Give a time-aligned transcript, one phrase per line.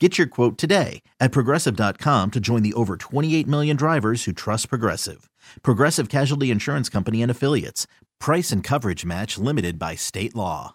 [0.00, 4.68] Get your quote today at progressive.com to join the over 28 million drivers who trust
[4.68, 5.30] Progressive.
[5.62, 7.86] Progressive Casualty Insurance Company and Affiliates.
[8.18, 10.74] Price and coverage match limited by state law.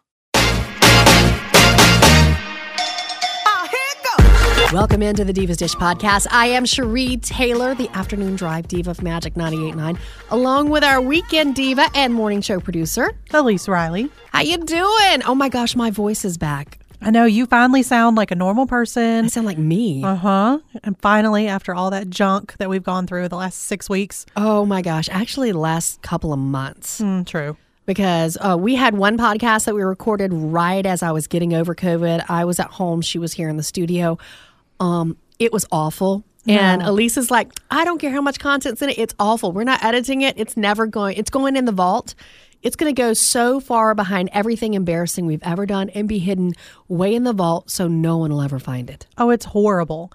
[4.71, 6.27] Welcome into the Divas Dish podcast.
[6.31, 9.97] I am Sheri Taylor, the afternoon drive diva of Magic 98.9,
[10.29, 14.09] along with our weekend diva and morning show producer, Elise Riley.
[14.31, 15.23] How you doing?
[15.25, 16.78] Oh my gosh, my voice is back.
[17.01, 19.25] I know you finally sound like a normal person.
[19.25, 20.03] I sound like me.
[20.03, 20.59] Uh huh.
[20.83, 24.25] And finally, after all that junk that we've gone through the last six weeks.
[24.35, 26.99] Oh my gosh, actually, the last couple of months.
[27.01, 27.55] Mm, true.
[27.85, 31.73] Because uh, we had one podcast that we recorded right as I was getting over
[31.73, 32.25] COVID.
[32.29, 34.17] I was at home, she was here in the studio.
[34.79, 36.23] Um, it was awful.
[36.47, 36.91] And No.
[36.91, 38.97] Elise is like, I don't care how much content's in it.
[38.97, 39.51] It's awful.
[39.51, 40.37] We're not editing it.
[40.37, 41.17] It's never going.
[41.17, 42.15] It's going in the vault.
[42.61, 46.53] It's going to go so far behind everything embarrassing we've ever done and be hidden
[46.87, 49.07] way in the vault so no one will ever find it.
[49.17, 50.11] Oh, it's horrible.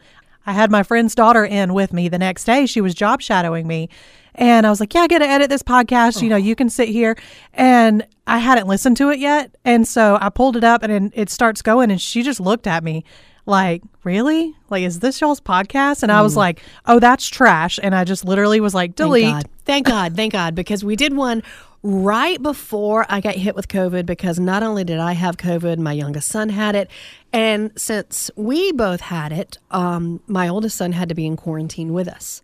[0.47, 2.67] I had my friend's daughter in with me the next day.
[2.67, 3.89] She was job shadowing me.
[4.35, 6.21] And I was like, Yeah, I get to edit this podcast.
[6.21, 7.17] You know, you can sit here.
[7.55, 9.57] And I hadn't listened to it yet.
[9.65, 11.91] And so I pulled it up and it starts going.
[11.91, 13.05] And she just looked at me
[13.47, 14.55] like, Really?
[14.69, 16.03] Like, is this y'all's podcast?
[16.03, 17.79] And I was like, Oh, that's trash.
[17.83, 19.25] And I just literally was like, Delete.
[19.25, 19.51] Thank God.
[19.65, 20.17] Thank God.
[20.17, 20.55] Thank God.
[20.55, 21.43] Because we did one
[21.85, 25.93] right before I got hit with COVID because not only did I have COVID, my
[25.93, 26.91] youngest son had it.
[27.33, 31.93] And since we both had it, um, my oldest son had to be in quarantine
[31.93, 32.43] with us.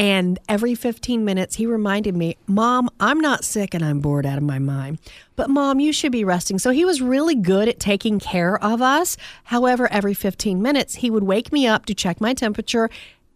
[0.00, 4.38] And every 15 minutes, he reminded me, Mom, I'm not sick and I'm bored out
[4.38, 4.98] of my mind.
[5.36, 6.58] But Mom, you should be resting.
[6.58, 9.18] So he was really good at taking care of us.
[9.44, 12.88] However, every 15 minutes, he would wake me up to check my temperature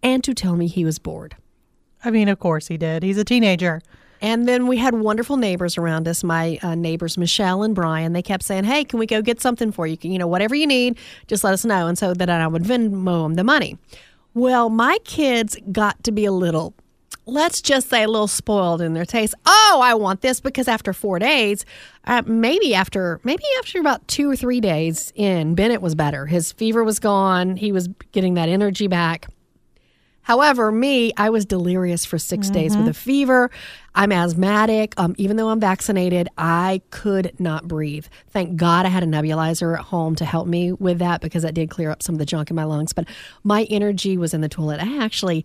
[0.03, 1.37] and to tell me he was bored.
[2.03, 3.03] I mean, of course he did.
[3.03, 3.83] He's a teenager.
[4.23, 6.25] And then we had wonderful neighbors around us.
[6.25, 9.71] My uh, neighbors, Michelle and Brian, they kept saying, "Hey, can we go get something
[9.71, 9.99] for you?
[9.99, 10.97] Can, you know, whatever you need,
[11.27, 13.77] just let us know." And so that I would Venmo them the money.
[14.35, 16.75] Well, my kids got to be a little,
[17.25, 19.35] let's just say, a little spoiled in their taste.
[19.47, 21.65] Oh, I want this because after four days,
[22.05, 26.27] uh, maybe after maybe after about two or three days in, Bennett was better.
[26.27, 27.55] His fever was gone.
[27.55, 29.29] He was getting that energy back.
[30.25, 33.51] However, me, I was delirious for 6 days with a fever.
[33.95, 34.95] I'm asthmatic.
[34.97, 38.07] Um, even though I'm vaccinated, I could not breathe.
[38.31, 41.55] Thank God I had a nebulizer at home to help me with that because that
[41.55, 42.93] did clear up some of the junk in my lungs.
[42.93, 43.07] But
[43.45, 44.81] my energy was in the toilet.
[44.81, 45.45] I actually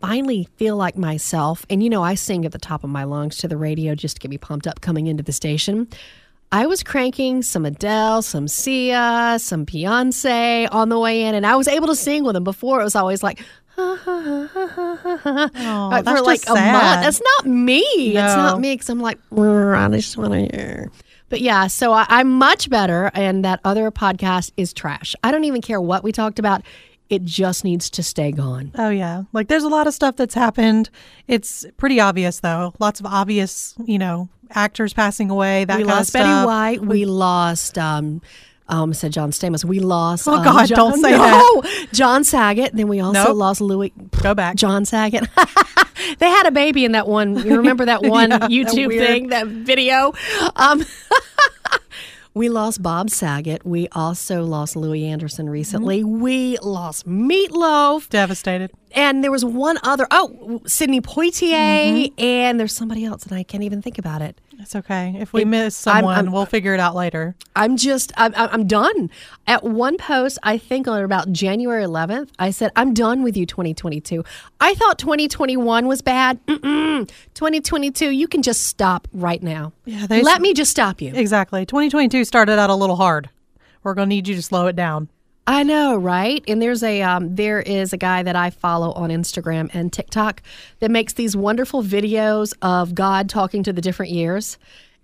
[0.00, 1.66] finally feel like myself.
[1.68, 4.16] And you know, I sing at the top of my lungs to the radio just
[4.16, 5.88] to get me pumped up coming into the station.
[6.52, 11.54] I was cranking some Adele, some Sia, some Beyonce on the way in, and I
[11.54, 12.42] was able to sing with them.
[12.42, 13.40] Before it was always like,
[15.62, 17.02] Oh, for like a month.
[17.02, 17.80] That's not me.
[17.80, 20.90] It's not me because I'm like, "Brr, I just want to hear.
[21.28, 25.14] But yeah, so I, I'm much better, and that other podcast is trash.
[25.22, 26.62] I don't even care what we talked about.
[27.08, 28.72] It just needs to stay gone.
[28.76, 30.90] Oh yeah, like there's a lot of stuff that's happened.
[31.26, 32.72] It's pretty obvious though.
[32.78, 35.64] Lots of obvious, you know, actors passing away.
[35.64, 36.24] That we kind lost of stuff.
[36.24, 36.80] Betty White.
[36.82, 37.78] We lost.
[37.78, 38.22] Um,
[38.70, 39.64] I almost said John Stamos.
[39.64, 40.28] We lost.
[40.28, 41.88] Oh, um, God, John, don't say no, that.
[41.92, 42.74] John Saget.
[42.74, 43.36] Then we also Nope.
[43.36, 43.92] lost Louie.
[44.22, 44.56] Go back.
[44.56, 45.28] John Saget.
[46.18, 47.36] they had a baby in that one.
[47.36, 50.12] You remember that one Yeah, YouTube weird- thing, that video?
[50.56, 50.84] Um,
[52.34, 53.66] we lost Bob Saget.
[53.66, 56.02] We also lost Louie Anderson recently.
[56.02, 56.20] Mm-hmm.
[56.20, 58.08] We lost Meatloaf.
[58.08, 58.70] Devastated.
[58.92, 61.52] And there was one other, oh, Sidney Poitier.
[62.12, 62.20] Mm-hmm.
[62.20, 64.40] And there's somebody else, and I can't even think about it.
[64.60, 65.16] It's okay.
[65.18, 67.34] If we It- miss I'm- someone, I'm- we'll figure it out later.
[67.56, 69.10] I'm just, I'm, I'm I'm done.
[69.46, 73.46] At one post, I think on about January 11th, I said, I'm done with you
[73.46, 74.22] 2022.
[74.60, 76.44] I thought 2021 was bad.
[76.46, 77.08] Mm-mm.
[77.34, 79.72] 2022, you can just stop right now.
[79.84, 81.12] Yeah, they- Let me just stop you.
[81.14, 81.64] Exactly.
[81.66, 83.30] 2022 started out a little hard.
[83.82, 85.08] We're gonna need you to slow it down.
[85.50, 86.44] I know, right?
[86.46, 90.42] And there's a um, there is a guy that I follow on Instagram and TikTok
[90.78, 94.58] that makes these wonderful videos of God talking to the different years.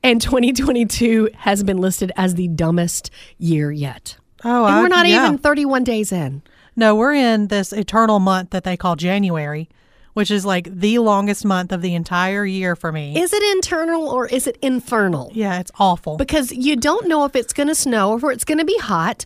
[0.05, 4.19] And 2022 has been listed as the dumbest year yet.
[4.45, 5.27] Oh, and I- we're not yeah.
[5.27, 6.43] even 31 days in.
[6.77, 9.69] No, we're in this eternal month that they call January,
[10.13, 13.19] which is like the longest month of the entire year for me.
[13.21, 15.33] Is it internal or is it infernal?
[15.35, 16.19] yeah, it's awful.
[16.19, 18.79] because you don't know if it's going to snow or if it's going to be
[18.79, 19.25] hot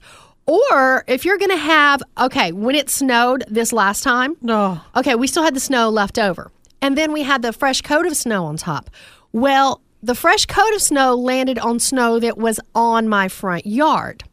[0.50, 4.84] or if you're going to have okay when it snowed this last time Oh.
[4.96, 6.50] okay we still had the snow left over.
[6.82, 8.90] And then we had the fresh coat of snow on top.
[9.32, 14.24] Well the fresh coat of snow landed on snow that was on my front yard.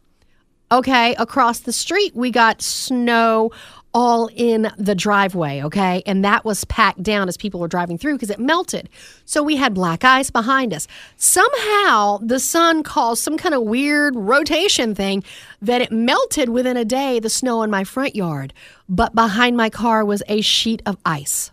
[0.72, 3.52] Okay across the street we got snow
[3.98, 6.04] all in the driveway okay?
[6.06, 8.90] And that was packed down as people were driving through because it melted.
[9.26, 10.88] So we had black ice behind us.
[11.16, 15.24] Somehow the sun caused some kind of weird rotation thing
[15.64, 18.54] that it melted within a day the snow in my front yard.
[18.88, 21.50] But behind my car was a sheet of ice.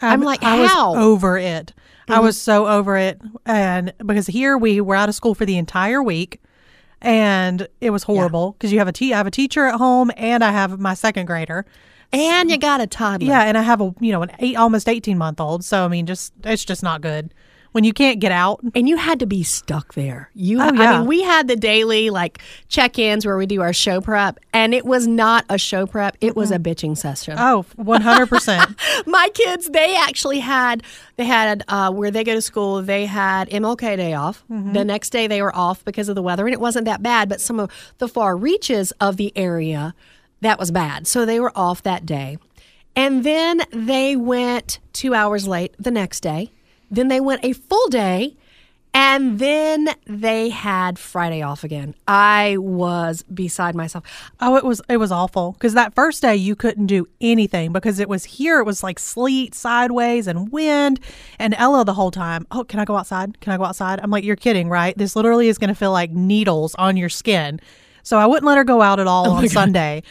[0.00, 0.96] I'm like, I was how?
[0.96, 1.72] over it.
[2.08, 2.24] I mm-hmm.
[2.24, 6.02] was so over it, and because here we were out of school for the entire
[6.02, 6.40] week,
[7.02, 10.10] and it was horrible because you have a te- I have a teacher at home,
[10.16, 11.64] and I have my second grader.
[12.12, 14.88] and you got a toddler Yeah, and I have a you know an eight almost
[14.88, 15.64] eighteen month old.
[15.64, 17.32] So I mean, just it's just not good
[17.76, 18.60] when you can't get out.
[18.74, 20.30] And you had to be stuck there.
[20.34, 24.00] You, Oh, I mean, we had the daily like check-ins where we do our show
[24.00, 27.34] prep, and it was not a show prep; it was a bitching session.
[27.38, 28.70] Oh, Oh, one hundred percent.
[29.06, 30.82] My kids, they actually had
[31.16, 32.80] they had uh, where they go to school.
[32.80, 34.42] They had MLK Day off.
[34.48, 37.28] The next day they were off because of the weather, and it wasn't that bad.
[37.28, 39.94] But some of the far reaches of the area,
[40.40, 41.06] that was bad.
[41.06, 42.38] So they were off that day,
[42.94, 46.50] and then they went two hours late the next day.
[46.90, 48.36] Then they went a full day.
[48.98, 51.94] And then they had Friday off again.
[52.08, 54.04] I was beside myself.
[54.40, 58.00] Oh, it was it was awful because that first day you couldn't do anything because
[58.00, 58.58] it was here.
[58.58, 60.98] It was like sleet sideways and wind,
[61.38, 62.46] and Ella the whole time.
[62.50, 63.38] Oh, can I go outside?
[63.42, 64.00] Can I go outside?
[64.02, 64.96] I'm like, you're kidding, right?
[64.96, 67.60] This literally is going to feel like needles on your skin.
[68.02, 70.04] So I wouldn't let her go out at all oh on Sunday.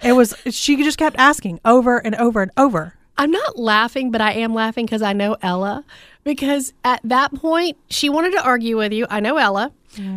[0.00, 2.94] It was she just kept asking over and over and over.
[3.16, 5.84] I'm not laughing, but I am laughing because I know Ella.
[6.28, 9.06] Because at that point, she wanted to argue with you.
[9.08, 9.72] I know Ella.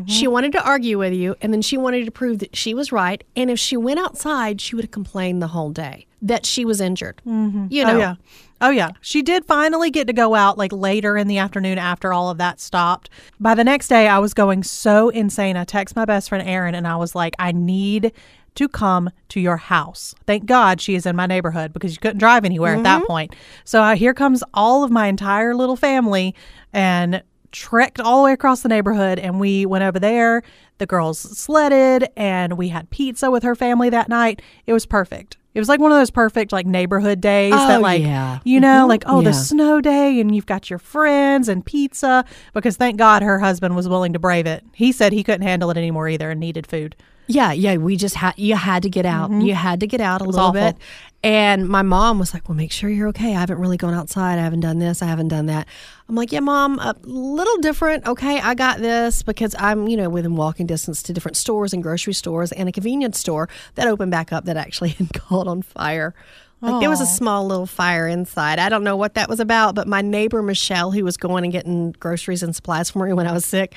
[0.06, 2.92] She wanted to argue with you, and then she wanted to prove that she was
[2.92, 3.24] right.
[3.36, 6.82] And if she went outside, she would have complained the whole day that she was
[6.82, 7.22] injured.
[7.26, 7.68] Mm-hmm.
[7.70, 8.16] You know, Oh yeah.
[8.60, 8.90] Oh yeah.
[9.00, 12.38] She did finally get to go out like later in the afternoon after all of
[12.38, 13.10] that stopped.
[13.40, 15.58] By the next day I was going so insane.
[15.58, 18.12] I text my best friend Erin and I was like, I need
[18.56, 20.14] to come to your house.
[20.28, 23.34] Thank God she is in my neighborhood because you couldn't drive anywhere at that point.
[23.64, 26.36] So uh, here comes all of my entire little family
[26.74, 30.42] and trekked all the way across the neighborhood and we went over there.
[30.80, 34.42] The girls sledded and we had pizza with her family that night.
[34.66, 35.38] It was perfect.
[35.54, 38.40] It was like one of those perfect like neighborhood days Oh, that like yeah.
[38.46, 38.90] you know Mhm.
[38.90, 43.22] like oh the snow day and you've got your friends and pizza because thank God
[43.22, 44.64] her husband was willing to brave it.
[44.74, 46.96] He said he couldn't handle it anymore either and needed food.
[47.32, 47.78] Yeah, yeah.
[47.78, 49.32] We just had you had to get out.
[49.32, 50.54] You had to get out a little awful.
[50.54, 50.78] bit.
[51.24, 53.36] And my mom was like, "Well, make sure you're okay.
[53.36, 54.40] I haven't really gone outside.
[54.40, 55.02] I haven't done this.
[55.02, 55.68] I haven't done that."
[56.10, 58.06] I'm like, "Yeah, mom, a little different.
[58.08, 61.84] Okay, I got this because I'm, you know, within walking distance to different stores and
[61.84, 65.62] grocery stores and a convenience store that opened back up that actually had caught on
[65.62, 66.14] fire."
[66.62, 68.60] Like there was a small little fire inside.
[68.60, 71.52] I don't know what that was about, but my neighbor Michelle, who was going and
[71.52, 73.74] getting groceries and supplies for me when I was sick,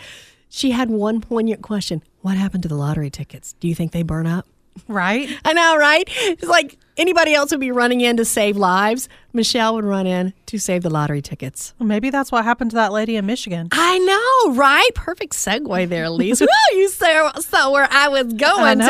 [0.54, 2.00] she had one poignant question.
[2.20, 3.54] What happened to the lottery tickets?
[3.58, 4.46] Do you think they burn up?
[4.86, 5.28] Right?
[5.44, 6.04] I know, right?
[6.08, 9.08] It's like anybody else would be running in to save lives.
[9.32, 11.74] Michelle would run in to save the lottery tickets.
[11.80, 13.68] Maybe that's what happened to that lady in Michigan.
[13.72, 14.88] I know, right?
[14.94, 16.40] Perfect segue there, Elise.
[16.42, 18.86] Woo, you saw, saw where I was going, I know.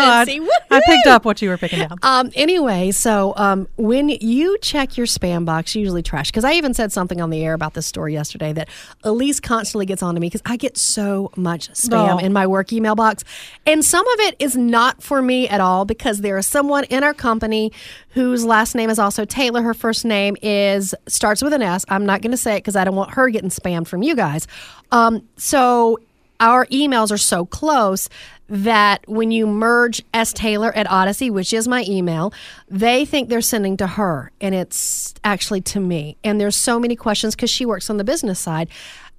[0.71, 1.99] I, picked up what you were picking up.
[2.03, 6.75] Um, anyway, so um, when you check your spam box, usually trash, because I even
[6.75, 8.69] said something on the air about this story yesterday that
[9.03, 12.19] Elise constantly gets on to me because I get so much spam Oh.
[12.19, 13.25] in my work email box.
[13.65, 17.03] And some of it is not for me at all because there is someone in
[17.03, 17.73] our company
[18.11, 19.63] whose last name is also Taylor.
[19.63, 21.85] Her first name is starts with an S.
[21.89, 24.15] I'm not going to say it because I don't want her getting spammed from you
[24.15, 24.47] guys.
[24.93, 25.99] Um, so
[26.41, 28.09] our emails are so close
[28.49, 32.33] that when you merge S Taylor at Audacy, which is my email,
[32.69, 36.17] they think they're sending to her and it's actually to me.
[36.23, 38.69] And there's so many questions because she works on the business side.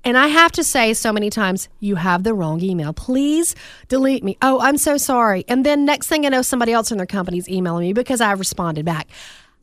[0.05, 2.93] And I have to say so many times, you have the wrong email.
[2.93, 3.55] Please
[3.87, 4.37] delete me.
[4.39, 5.43] Oh, I'm so sorry.
[5.47, 8.31] And then next thing I know, somebody else in their company's emailing me because I
[8.33, 9.07] responded back.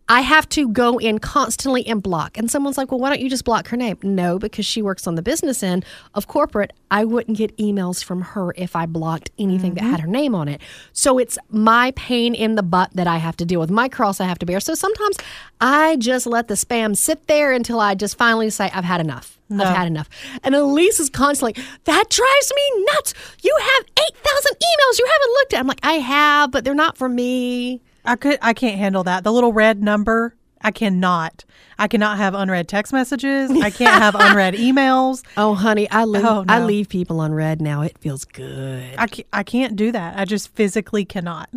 [0.08, 2.36] I have to go in constantly and block.
[2.36, 3.98] And someone's like, well, why don't you just block her name?
[4.02, 5.84] No, because she works on the business end
[6.14, 6.72] of corporate.
[6.90, 10.02] I wouldn't get emails from her if I blocked anything that had mm-hmm.
[10.02, 10.60] her name on it.
[10.92, 14.20] So it's my pain in the butt that I have to deal with, my cross
[14.20, 14.58] I have to bear.
[14.58, 15.18] So sometimes
[15.60, 19.38] I just let the spam sit there until I just finally say, I've had enough.
[19.60, 20.08] I've had enough.
[20.42, 23.14] And Elise is constantly, that drives me nuts.
[23.42, 25.60] You have 8,000 emails you haven't looked at.
[25.60, 27.82] I'm like, I have, but they're not for me.
[28.04, 29.22] I could I can't handle that.
[29.24, 31.44] The little red number, I cannot.
[31.78, 33.50] I cannot have unread text messages.
[33.50, 35.22] I can't have unread emails.
[35.36, 37.82] Oh, honey, I leave, Oh, I leave people on red now.
[37.82, 38.94] It feels good.
[38.98, 40.18] I can't, I can't do that.
[40.18, 41.48] I just physically cannot.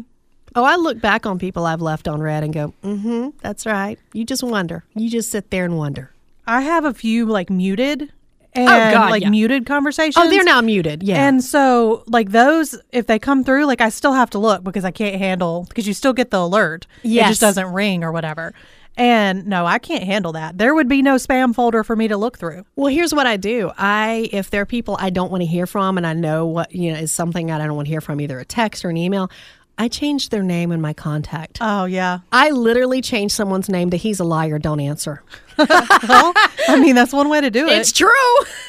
[0.58, 4.00] Oh, I look back on people I've left on red and go, mm-hmm, that's right.
[4.14, 4.86] You just wonder.
[4.96, 6.12] You just sit there and wonder.
[6.48, 8.12] I have a few like muted
[8.56, 9.30] oh, and God, like yeah.
[9.30, 10.18] muted oh, conversations.
[10.18, 11.04] Oh, they're now muted.
[11.04, 11.28] Yeah.
[11.28, 14.86] And so, like those, if they come through, like I still have to look because
[14.86, 16.88] I can't handle because you still get the alert.
[17.04, 17.26] Yes.
[17.26, 18.54] It just doesn't ring or whatever.
[18.98, 20.58] And no, I can't handle that.
[20.58, 22.66] There would be no spam folder for me to look through.
[22.78, 23.72] well, here's what I do.
[23.78, 26.74] I if there are people I don't want to hear from and I know what,
[26.74, 28.98] you know, is something I don't want to hear from, either a text or an
[28.98, 29.30] email,
[29.78, 31.58] I changed their name in my contact.
[31.62, 32.20] Oh yeah.
[32.32, 35.22] I literally changed someone's name to he's a liar, don't answer.
[35.58, 36.34] well,
[36.68, 37.78] I mean that's one way to do it.
[37.78, 38.10] It's true.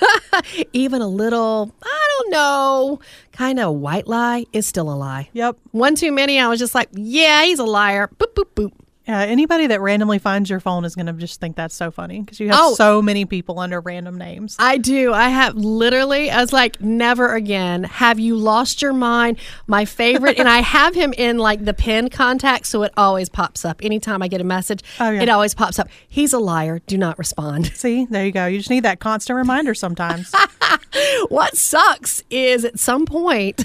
[0.73, 3.01] Even a little, I don't know,
[3.33, 5.29] kind of white lie is still a lie.
[5.33, 5.57] Yep.
[5.71, 8.09] One too many, I was just like, yeah, he's a liar.
[8.19, 8.73] Boop, boop, boop.
[9.07, 9.21] Yeah.
[9.21, 12.41] Anybody that randomly finds your phone is going to just think that's so funny because
[12.41, 12.75] you have Oh.
[12.75, 14.57] so many people under random names.
[14.59, 15.13] I do.
[15.13, 17.85] I have literally, I was like, never again.
[17.85, 19.39] Have you lost your mind?
[19.67, 23.65] My favorite, and I have him in like the pin contact, so it always pops
[23.65, 23.81] up.
[23.83, 25.23] Anytime I get a message, Oh, yeah.
[25.23, 25.89] it always pops up.
[26.09, 26.81] He's a liar.
[26.87, 27.67] Do not respond.
[27.75, 28.47] See, there you go.
[28.47, 30.33] You just need that constant reminder sometimes.
[31.29, 33.65] what sucks is at some point,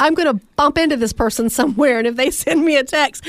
[0.00, 3.26] I'm going to bump into this person somewhere, and if they send me a text,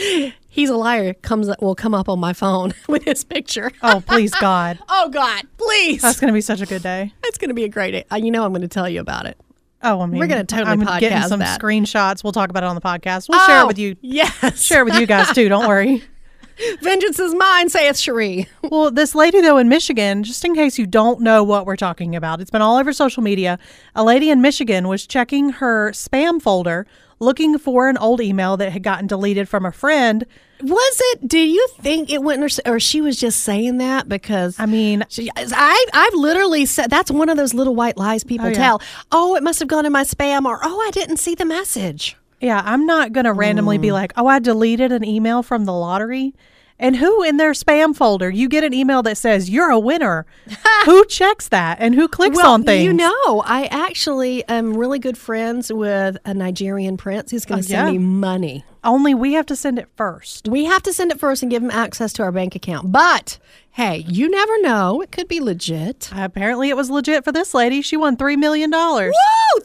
[0.57, 1.13] he's a liar.
[1.13, 3.71] Comes will come up on my phone with his picture.
[3.83, 4.79] oh, please God.
[4.89, 6.01] Oh God, please!
[6.01, 7.13] That's going to be such a good day.
[7.23, 8.03] It's going to be a great day.
[8.11, 9.37] Uh, You know, I'm going to tell you about it.
[9.83, 11.61] Oh, I mean, We're gonna totally I'm getting podcast some that.
[11.61, 12.23] screenshots.
[12.23, 13.29] We'll talk about it on the podcast.
[13.29, 13.95] We'll share it Oh, with you.
[14.01, 15.47] Yes, Share it with you guys too.
[15.49, 16.03] Don't worry.
[16.81, 18.47] Vengeance is mine, saith Sheri.
[18.63, 22.15] Well, this lady though in Michigan, just in case you don't know what we're talking
[22.15, 23.59] about, it's been all over social media.
[23.93, 26.87] A lady in Michigan was checking her spam folder
[27.19, 30.25] looking for an old email that had gotten deleted from a friend.
[30.61, 31.27] Was it?
[31.27, 35.29] Do you think it went, or she was just saying that because I mean, She,
[35.35, 38.55] I, I've literally said that's one of those little white lies people Oh, yeah.
[38.55, 38.81] tell.
[39.11, 42.15] Oh, it must have gone in my spam, or oh, I didn't see the message.
[42.41, 43.81] yeah, I'm not going to randomly Mm.
[43.81, 46.33] be like, "Oh, I deleted an email from the lottery."
[46.79, 50.27] And who in their spam folder, you get an email that says you're a winner.
[50.85, 52.83] who checks that and who clicks on things?
[52.85, 57.61] you know, I actually am really good friends with a Nigerian prince who's going Oh,
[57.63, 57.91] to send yeah.
[57.93, 58.63] me money.
[58.83, 60.47] Only we have to send it first.
[60.47, 62.91] We have to send it first and give him access to our bank account.
[62.91, 63.39] But
[63.71, 66.09] hey, you never know; it could be legit.
[66.15, 67.81] Apparently, it was legit for this lady.
[67.81, 68.71] She won $3 million.
[68.71, 69.11] Woo!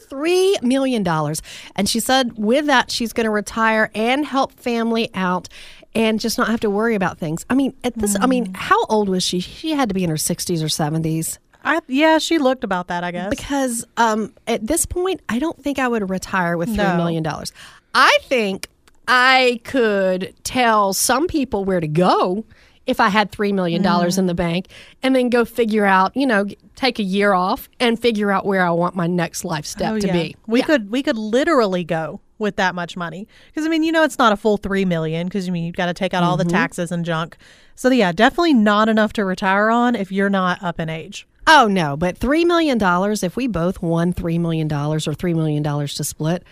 [0.09, 1.41] Three million dollars.
[1.75, 5.47] And she said with that she's gonna retire and help family out
[5.95, 7.45] and just not have to worry about things.
[7.49, 9.39] I mean, at this I mean, how old was she?
[9.39, 11.39] She had to be in her sixties or seventies.
[11.65, 13.29] I, yeah, she looked about that, I guess.
[13.29, 16.97] Because um at this point, I don't think I would retire with three No.
[16.97, 17.51] million dollars.
[17.95, 18.67] I think
[19.07, 22.45] I could tell some people where to go
[22.85, 23.81] if I had $3 million
[24.19, 24.67] in the bank
[25.01, 26.45] and then go figure out, you know,
[26.75, 29.99] take a year off and figure out where I want my next life step Oh,
[29.99, 30.13] to yeah.
[30.13, 30.35] be.
[30.47, 30.65] We Yeah.
[30.65, 34.19] could we could literally go with that much money because I mean you know it's
[34.19, 36.43] not a full three million because I mean you've got to take out all the
[36.43, 36.51] Mm-hmm.
[36.51, 37.37] taxes and junk.
[37.73, 41.25] So yeah, definitely not enough to retire on if you're not up in age.
[41.47, 43.23] Oh no, but three million dollars.
[43.23, 46.43] If we both won three million dollars or three million dollars to split,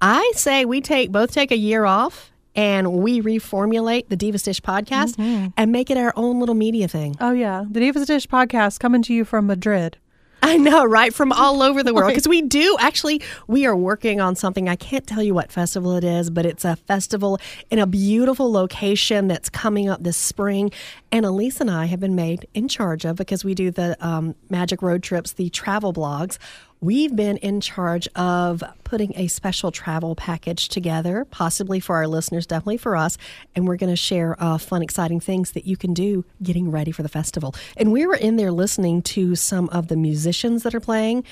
[0.00, 4.60] I say we take both take a year off and we reformulate the Divas Dish
[4.60, 7.14] podcast and make it our own little media thing.
[7.20, 9.98] Oh yeah, the Divas Dish podcast coming to you from Madrid.
[10.42, 11.14] I know, right?
[11.14, 12.08] From all over the world.
[12.08, 14.68] Because we do actually, we are working on something.
[14.68, 17.38] I can't tell you what festival it is, but it's a festival
[17.70, 20.72] in a beautiful location that's coming up this spring.
[21.12, 24.34] And Elise and I have been made in charge of because we do the um,
[24.50, 26.38] Magic Road Trips, the travel blogs.
[26.82, 32.44] We've been in charge of putting a special travel package together, possibly for our listeners,
[32.44, 33.16] definitely for us.
[33.54, 36.90] And we're going to share uh, fun, exciting things that you can do getting ready
[36.90, 37.54] for the festival.
[37.76, 41.22] And we were in there listening to some of the musicians that are playing.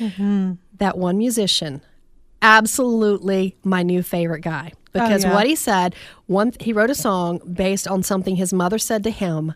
[0.78, 1.82] That one musician,
[2.40, 4.72] absolutely my new favorite guy.
[4.92, 5.34] Because yeah.
[5.34, 9.10] what he said, one he wrote a song based on something his mother said to
[9.10, 9.54] him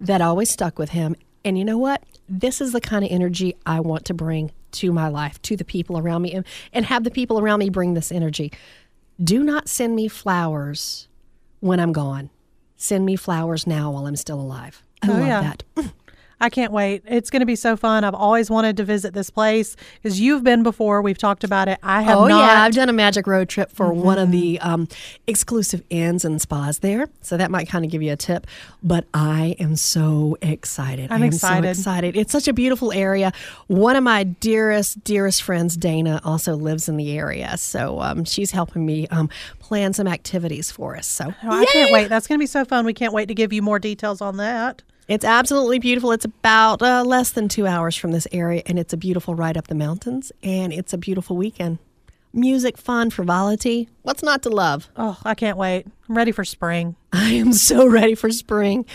[0.00, 1.16] that always stuck with him.
[1.44, 2.02] And you know what?
[2.28, 5.64] This is the kind of energy I want to bring to my life, to the
[5.64, 8.52] people around me, and, and have the people around me bring this energy.
[9.22, 11.08] Do not send me flowers
[11.60, 12.30] when I'm gone.
[12.76, 14.82] send me flowers now while I'm still alive.
[15.02, 15.52] I Oh, love yeah.
[15.76, 15.92] that.
[16.42, 17.02] I can't wait.
[17.06, 18.02] It's going to be so fun.
[18.04, 21.00] I've always wanted to visit this place because you've been before.
[21.00, 21.78] We've talked about it.
[21.82, 22.38] I have Oh not.
[22.40, 24.88] yeah, I've done a magic road trip for one of the um,
[25.26, 28.46] exclusive inns and spas there, so that might kind of give you a tip.
[28.82, 31.12] But I am so excited.
[31.12, 31.76] I'm I am excited.
[31.76, 32.16] So excited.
[32.16, 33.32] It's such a beautiful area.
[33.68, 38.50] One of my dearest, dearest friends, Dana, also lives in the area, so um, she's
[38.50, 39.30] helping me um,
[39.60, 41.06] plan some activities for us.
[41.06, 42.08] So Oh, I can't wait.
[42.08, 42.84] That's going to be so fun.
[42.84, 44.82] We can't wait to give you more details on that.
[45.12, 46.10] It's absolutely beautiful.
[46.12, 49.58] It's about uh, less than two hours from this area, and it's a beautiful ride
[49.58, 51.80] up the mountains, and it's a beautiful weekend.
[52.32, 53.90] Music, fun, frivolity.
[54.04, 54.88] What's not to love?
[54.96, 55.86] Oh, I can't wait.
[56.08, 56.96] I'm ready for spring.
[57.12, 58.86] I am so ready for spring.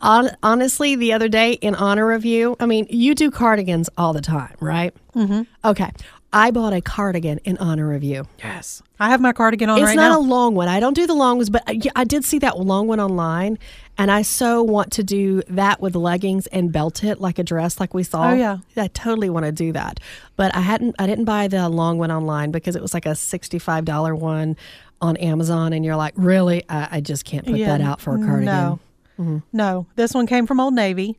[0.00, 4.20] Honestly, the other day, in honor of you, I mean, you do cardigans all the
[4.20, 4.94] time, right?
[5.16, 5.42] Mm-hmm.
[5.64, 5.90] Okay.
[6.32, 8.26] I bought a cardigan in honor of you.
[8.38, 8.82] Yes.
[8.98, 10.18] I have my cardigan on It's right not now.
[10.18, 10.66] a long one.
[10.66, 13.00] I don't do the long ones, but uh, I, I did see that long one
[13.00, 13.58] online,
[13.98, 17.78] and I so want to do that with leggings and belt it like a dress,
[17.78, 18.30] like we saw.
[18.30, 18.58] Oh, yeah.
[18.76, 20.00] I totally want to do that,
[20.36, 20.96] but I hadn't.
[20.98, 24.56] I didn't buy the long one online because it was like a sixty-five dollar one
[25.00, 26.62] on Amazon, and you're like, really?
[26.68, 28.44] I, I just can't put that out for a mm, cardigan.
[28.46, 28.80] No.
[29.18, 29.38] Mm-hmm.
[29.52, 29.86] No.
[29.96, 31.18] This one came from Old Navy.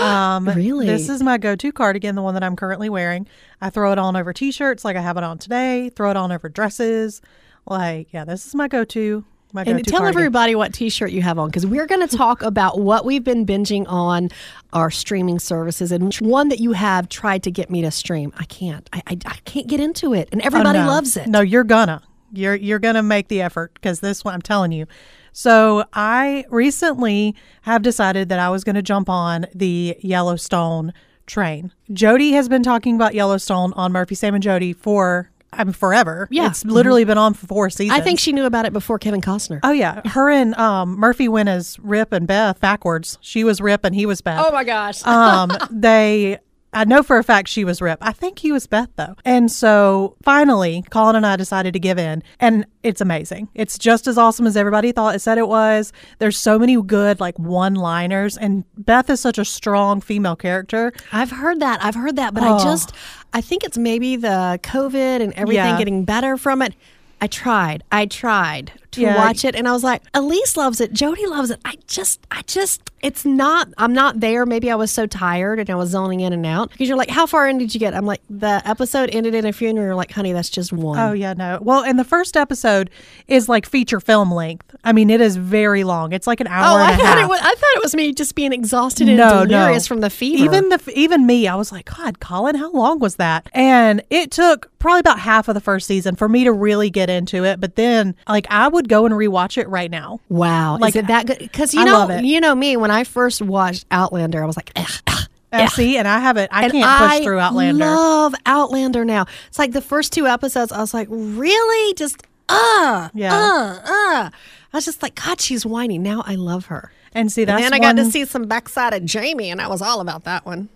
[0.00, 0.86] Um, Really?
[0.86, 3.26] This is my go to cardigan, the one that I'm currently wearing.
[3.60, 6.16] I throw it on over t shirts like I have it on today, throw it
[6.16, 7.20] on over dresses.
[7.66, 9.24] Like, yeah, this is my go to.
[9.52, 10.18] My And tell cardigan.
[10.20, 13.46] everybody what T-shirt you have on because we're going to talk about what we've been
[13.46, 14.30] binging on
[14.72, 18.32] our streaming services and one that you have tried to get me to stream.
[18.36, 18.90] I can't.
[18.92, 20.88] I, I, I can't get into it, and Oh, everybody no.
[20.88, 21.28] loves it.
[21.28, 22.02] No, you're gonna.
[22.32, 24.86] You're you're gonna make the effort because this one I'm telling you.
[25.34, 30.94] So I recently have decided that I was gonna jump on the Yellowstone
[31.26, 31.72] train.
[31.92, 36.28] Jody has been talking about Yellowstone on Murphy Sam and Jody for I mean forever.
[36.30, 36.48] Yeah.
[36.48, 37.98] It's literally been on for four seasons.
[37.98, 39.58] I think she knew about it before Kevin Costner.
[39.64, 43.18] Oh yeah, her and um, Murphy went as Rip and Beth backwards.
[43.20, 44.40] She was Rip and he was Beth.
[44.44, 45.04] Oh, my gosh!
[45.04, 46.38] um, they
[46.74, 47.98] I know for a fact she was Rip.
[48.02, 49.14] I think he was Beth though.
[49.24, 53.48] And so finally, Colin and I decided to give in, and it's amazing.
[53.54, 55.92] It's just as awesome as everybody thought it said it was.
[56.18, 60.92] There's so many good like one-liners, and Beth is such a strong female character.
[61.12, 61.82] I've heard that.
[61.82, 62.62] I've heard that, but I Oh.
[62.64, 62.92] just
[63.32, 65.78] I think it's maybe the COVID and everything Yeah.
[65.78, 66.74] getting better from it.
[67.20, 67.82] I tried.
[67.90, 69.16] I tried to Yeah.
[69.16, 70.92] watch it and I was like, Elise loves it.
[70.92, 71.60] Jody loves it.
[71.64, 74.46] I just I just it's not I'm not there.
[74.46, 76.70] Maybe I was so tired and I was zoning in and out.
[76.70, 77.94] Because you're like, How far in did you get?
[77.94, 79.86] I'm like, the episode ended in a funeral.
[79.86, 80.98] You're like, honey, that's just one.
[80.98, 81.58] Oh yeah, no.
[81.60, 82.90] Well, and the first episode
[83.28, 84.74] is like feature film length.
[84.84, 86.12] I mean, it is very long.
[86.12, 87.24] It's like an hour Oh, and I a thought half.
[87.24, 89.88] it was I thought it was me just being exhausted and no, delirious no.
[89.94, 90.44] from the fever.
[90.44, 93.48] Even the even me, I was like, God, Colin, how long was that?
[93.52, 97.08] And it took probably about half of the first season for me to really get
[97.10, 97.58] into it.
[97.58, 100.20] But then, like, I would go and rewatch it right now.
[100.28, 101.38] Wow, Like, is it that good?
[101.38, 102.24] Because you I know, love it.
[102.24, 102.76] you know me.
[102.76, 106.50] When I first watched Outlander, I was like, ugh, ugh, Uh, see, and I haven't,
[106.52, 107.84] I and can't I push through Outlander.
[107.84, 109.26] I love Outlander now.
[109.48, 110.72] It's like the first two episodes.
[110.72, 113.34] I was like, really, just uh, Yeah.
[113.34, 114.30] uh, uh.
[114.72, 115.98] I was just like, God, she's whiny.
[115.98, 116.90] Now I love her.
[117.14, 119.68] and see, that's and then I got to see some backside of Jamie, and I
[119.68, 120.68] was all about that one.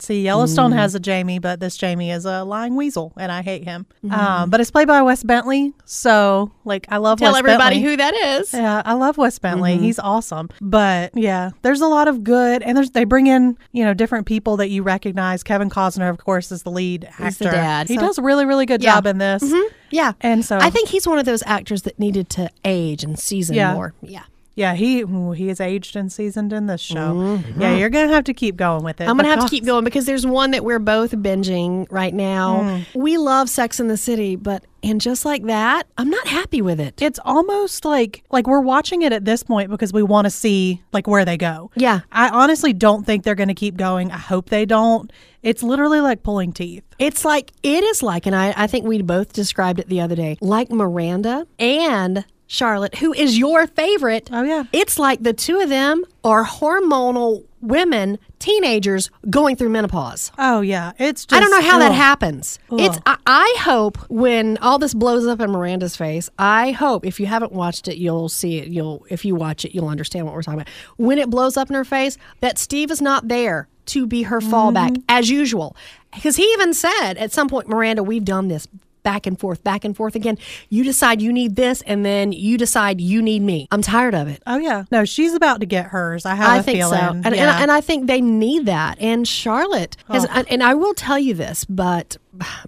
[0.00, 0.76] See, Yellowstone Mm.
[0.76, 3.86] has a Jamie, but this Jamie is a lying weasel, and I hate him.
[4.04, 4.14] Mm-hmm.
[4.14, 7.90] Um, but it's played by Wes Bentley, so like I love Tell Wes everybody Bentley.
[7.90, 8.52] who that is.
[8.54, 9.74] Yeah, I love Wes Bentley.
[9.74, 9.82] Mm-hmm.
[9.84, 10.48] He's awesome.
[10.60, 14.26] But yeah, there's a lot of good, and there's they bring in you know different
[14.26, 15.42] people that you recognize.
[15.42, 17.24] Kevin Costner, of course, is the lead actor.
[17.24, 18.94] He's the dad, He so- does a really really good Yeah.
[18.94, 19.44] job in this.
[19.92, 23.18] Yeah, And so I think he's one of those actors that needed to age and
[23.18, 23.74] season Yeah.
[23.74, 23.92] more.
[24.00, 24.22] Yeah.
[24.54, 27.42] Yeah, he ooh, he is aged and seasoned in this show.
[27.56, 29.04] Yeah, you're gonna have to keep going with it.
[29.04, 29.10] Mm-hmm.
[29.10, 32.60] I'm gonna have to keep going because there's one that we're both binging right now.
[32.60, 32.86] Mm.
[32.94, 36.80] We love Sex in the City, but and just like that, I'm not happy with
[36.80, 37.00] it.
[37.02, 40.82] It's almost like like we're watching it at this point because we want to see
[40.92, 41.70] like where they go.
[41.76, 42.00] Yeah.
[42.12, 44.10] I honestly don't think they're going to keep going.
[44.10, 45.12] I hope they don't.
[45.42, 46.84] It's literally like pulling teeth.
[46.98, 50.16] It's like it is like, and I, I think we both described it the other
[50.16, 54.28] day, like Miranda and Charlotte, who is your favorite.
[54.32, 54.64] Oh, yeah.
[54.72, 60.32] It's like the two of them are hormonal women, teenagers going through menopause.
[60.36, 61.96] Oh yeah, it's just I don't know how that ugh.
[61.96, 62.58] happens.
[62.72, 67.20] It's I, I hope when all this blows up in Miranda's face, I hope if
[67.20, 68.66] you haven't watched it, you'll see it.
[68.68, 70.72] You'll if you watch it, you'll understand what we're talking about.
[70.96, 74.40] When it blows up in her face, that Steve is not there to be her
[74.40, 75.02] fallback Mm-hmm.
[75.08, 75.76] as usual.
[76.12, 78.66] Because he even said at some point, Miranda, we've done this
[79.02, 80.38] back and forth, back and forth again.
[80.68, 83.68] You decide you need this, and then you decide you need me.
[83.70, 84.42] I'm tired of it.
[84.46, 86.26] Oh yeah, no, she's about to get hers.
[86.26, 86.98] I have I a think feeling.
[86.98, 87.62] so, and, and, yeah.
[87.62, 89.00] and I think they need that.
[89.00, 92.16] And Charlotte has, and I will tell you this, but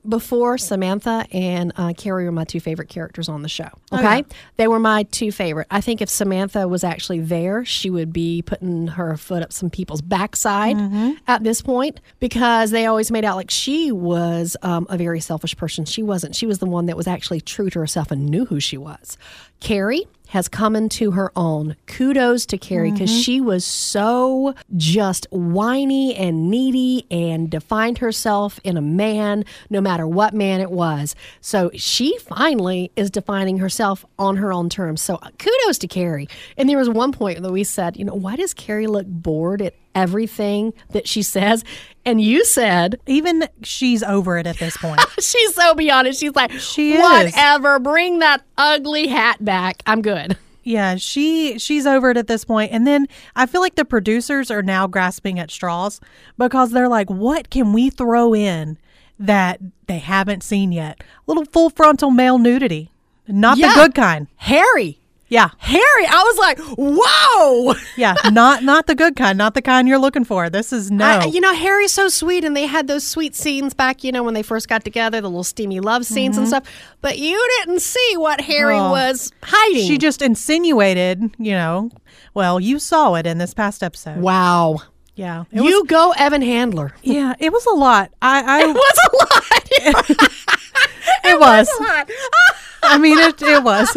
[0.08, 3.68] before Samantha and uh, Carrie were my two favorite characters on the show.
[3.92, 4.24] Okay,
[4.56, 5.66] they were my two favorite.
[5.70, 9.70] I think if Samantha was actually there, she would be putting her foot up some
[9.70, 10.76] people's backside
[11.28, 15.56] at this point because they always made out like she was um, a very selfish
[15.56, 15.84] person.
[15.84, 16.34] She wasn't.
[16.34, 19.16] She was the one that was actually true to herself and knew who she was.
[19.62, 21.76] Carrie has come into her own.
[21.86, 23.20] Kudos to Carrie because mm-hmm.
[23.20, 30.04] she was so just whiny and needy and defined herself in a man, no matter
[30.04, 31.14] what man it was.
[31.40, 35.00] So she finally is defining herself on her own terms.
[35.00, 36.28] So uh, kudos to Carrie.
[36.56, 39.62] And there was one point that we said, you know, why does Carrie look bored
[39.62, 41.64] at everything that she says?
[42.04, 45.00] And you said, Even she's over it at this point.
[45.20, 46.16] she's so beyond it.
[46.16, 47.00] She's like, She is.
[47.00, 49.82] whatever, bring that ugly hat back.
[49.86, 50.36] I'm good.
[50.64, 52.70] Yeah, she she's over it at this point.
[52.72, 56.00] And then I feel like the producers are now grasping at straws
[56.38, 58.78] because they're like, what can we throw in
[59.18, 61.00] that they haven't seen yet?
[61.00, 62.92] A little full frontal male nudity.
[63.26, 63.70] Not Yeah.
[63.70, 64.28] the good kind.
[64.36, 64.98] Harry.
[65.32, 65.48] Yeah.
[65.56, 67.74] Harry, I was like, whoa.
[67.96, 68.14] Yeah.
[68.30, 70.50] not not the good kind, not the kind you're looking for.
[70.50, 71.06] This is no.
[71.06, 74.22] I- you know, Harry's so sweet, and they had those sweet scenes back, you know,
[74.22, 76.62] when they first got together, the little steamy love scenes and mm-hmm.
[76.64, 76.94] stuff.
[77.00, 78.90] But you didn't see what Harry Oh.
[78.90, 79.86] was hiding.
[79.88, 81.90] she just insinuated, you know,
[82.34, 84.18] well, you saw it in this past episode.
[84.18, 84.82] wow.
[85.14, 85.44] Yeah.
[85.50, 86.94] It You go, Evan Handler.
[87.02, 88.10] yeah, it was a lot.
[88.20, 89.68] I, I It was a lot.
[91.24, 91.68] it was.
[91.78, 92.10] a lot.
[92.82, 93.96] I mean it it was.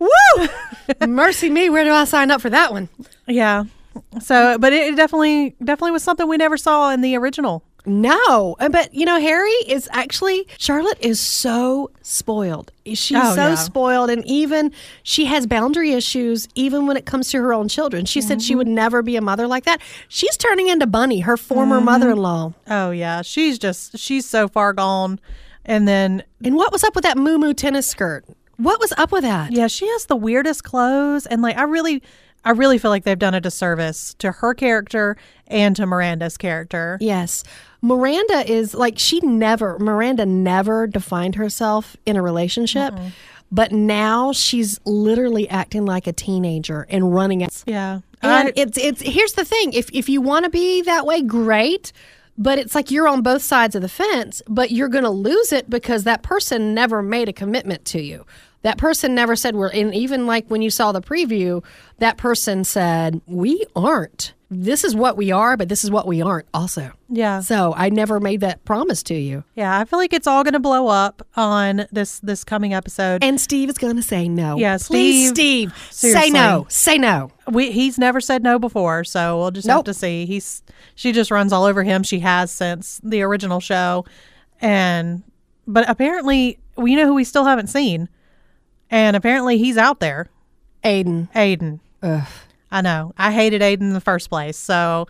[0.00, 0.48] Woo!
[1.06, 2.88] Mercy me, where do I sign up for that one?
[3.28, 3.64] Yeah.
[4.20, 7.62] So, but it definitely definitely was something we never saw in the original.
[7.86, 12.72] No, but you know, Harry is actually Charlotte is so spoiled.
[12.86, 13.54] She's Oh, so yeah.
[13.54, 14.70] spoiled, and even
[15.02, 16.46] she has boundary issues.
[16.54, 18.42] Even when it comes to her own children, she said Mm-hmm.
[18.46, 19.80] she would never be a mother like that.
[20.08, 21.84] She's turning into Bunny, her former Mm-hmm.
[21.86, 22.52] mother-in-law.
[22.68, 25.18] Oh yeah, she's just she's so far gone.
[25.64, 28.24] And then And what was up with that moo moo tennis skirt?
[28.62, 29.52] What was up with that?
[29.52, 32.02] yeah, she has the weirdest clothes and like I really
[32.44, 36.96] I really feel like they've done a disservice to her character and to Miranda's character.
[37.00, 37.44] Yes.
[37.82, 42.94] Miranda is like she never Miranda never defined herself in a relationship.
[43.52, 47.64] But now she's literally acting like a teenager and running out.
[47.66, 48.00] Yeah.
[48.22, 49.72] And I- it's it's here's the thing.
[49.72, 51.92] If if you want to be that way, great.
[52.38, 55.52] But it's like you're on both sides of the fence, but you're going to lose
[55.52, 58.24] it because that person never made a commitment to you.
[58.62, 61.64] That person never said we're and even like when you saw the preview,
[61.98, 64.34] that person said, "We aren't.
[64.52, 67.40] This is what we are, but this is what we aren't also." yeah.
[67.40, 69.44] So, I never made that promise to you.
[69.54, 73.24] Yeah, I feel like it's all going to blow up on this this coming episode.
[73.24, 74.58] And Steve is going to say no.
[74.58, 76.66] Yeah, Please, Steve, Steve, say no.
[76.68, 77.30] Say no.
[77.48, 80.26] we he's never said no before, so we'll just have to see.
[80.26, 80.62] He's
[80.96, 82.02] she just runs all over him.
[82.02, 84.04] She has since the original show,
[84.60, 85.22] and
[85.66, 88.08] but apparently we know who we still haven't seen,
[88.90, 90.28] and apparently he's out there.
[90.84, 91.28] Aidan.
[91.34, 91.80] Aidan.
[92.02, 92.26] Ugh.
[92.70, 93.12] I know.
[93.18, 95.08] I hated Aidan in the first place, so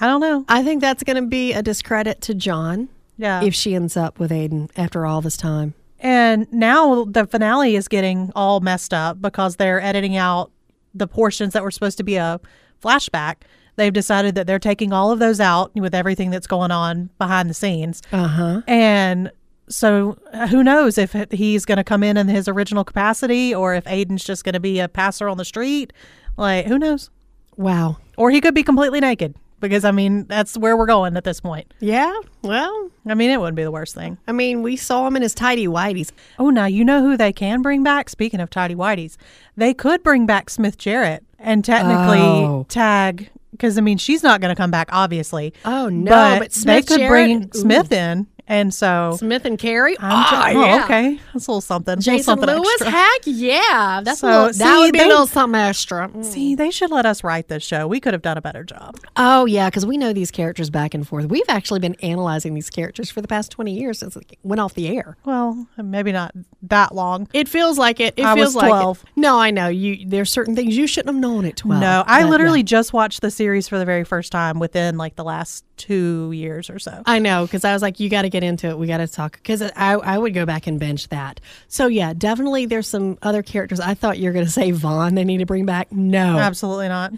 [0.00, 0.44] I don't know.
[0.48, 2.88] I think that's going to be a discredit to John.
[3.18, 3.44] Yeah.
[3.44, 5.74] if she ends up with Aidan after all this time.
[6.00, 10.50] And now the finale is getting all messed up because they're editing out
[10.92, 12.40] the portions that were supposed to be a
[12.82, 13.36] flashback.
[13.76, 17.48] They've decided that they're taking all of those out with everything that's going on behind
[17.48, 18.02] the scenes.
[18.10, 18.62] Uh huh.
[18.66, 19.30] And
[19.74, 23.74] so uh, who knows if he's going to come in in his original capacity or
[23.74, 25.92] if Aidan's just going to be a passer on the street.
[26.36, 27.10] Like, who knows?
[27.56, 27.98] Wow.
[28.16, 31.40] Or he could be completely naked because, I mean, that's where we're going at this
[31.40, 31.72] point.
[31.80, 32.12] Yeah.
[32.42, 34.18] Well, I mean, it wouldn't be the worst thing.
[34.26, 36.10] I mean, we saw him in his tidy whities.
[36.38, 38.08] Oh, now you know who they can bring back?
[38.08, 39.16] Speaking of tidy whities,
[39.56, 42.66] they could bring back Smith Jerrod and technically Oh.
[42.68, 45.52] tag because I mean she's not going to come back, obviously.
[45.64, 49.96] Oh, no, but, but they Smith could bring Smith in, and so Smith and Carrie.
[49.98, 50.84] I'm oh, ju- oh, yeah.
[50.84, 51.96] okay, that's a little something.
[51.96, 52.68] little Jason something Lewis.
[52.82, 52.90] extra.
[52.90, 54.00] Heck yeah.
[54.04, 56.08] That's So, a little, that see, would be they- a little something extra.
[56.08, 56.24] Mm.
[56.24, 57.86] See, they should let us write this show.
[57.86, 58.96] We could have done a better job.
[59.16, 61.26] Oh yeah, because we know these characters back and forth.
[61.26, 64.74] We've actually been analyzing these characters for the past twenty years since it went off
[64.74, 65.16] the air.
[65.24, 67.28] Well, maybe not that long.
[67.32, 68.14] It feels like it.
[68.16, 69.02] It I feels was like 12.
[69.02, 69.08] it.
[69.16, 70.06] No, I know you.
[70.06, 71.80] There's certain things you shouldn't have known at twelve.
[71.80, 72.64] no, I literally yeah.
[72.64, 76.70] just watched the series for the very first time within like the last two years
[76.70, 77.02] or so.
[77.06, 78.78] I know because I was like, you got to get into it.
[78.78, 81.40] We got to talk because I I would go back and binge that.
[81.68, 82.66] So yeah, definitely.
[82.66, 83.80] There's some other characters.
[83.80, 85.14] I thought you were going to say Vaughn.
[85.14, 85.90] They need to bring back.
[85.92, 87.12] No, Absolutely not.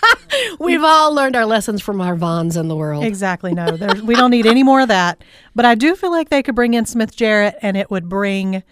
[0.60, 3.04] we've all learned our lessons from our Vaughns in the world.
[3.04, 3.54] Exactly.
[3.54, 5.22] No, we don't need any more of that.
[5.54, 8.62] But I do feel like they could bring in Smith Jerrod and it would bring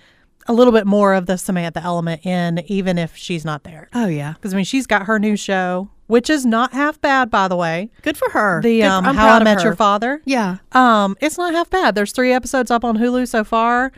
[0.47, 3.89] a little bit more of the Samantha element in, even if she's not there.
[3.95, 4.35] Oh yeah.
[4.35, 7.57] Because, I mean, she's got her new show which is not half bad, by the
[7.57, 7.91] way.
[8.03, 8.61] Good for her.
[8.63, 9.63] The Good um, How I Met.
[9.63, 10.21] Your Father.
[10.25, 10.59] Yeah.
[10.73, 11.95] Um, it's not half bad.
[11.95, 13.93] There's three episodes up on Hulu so far.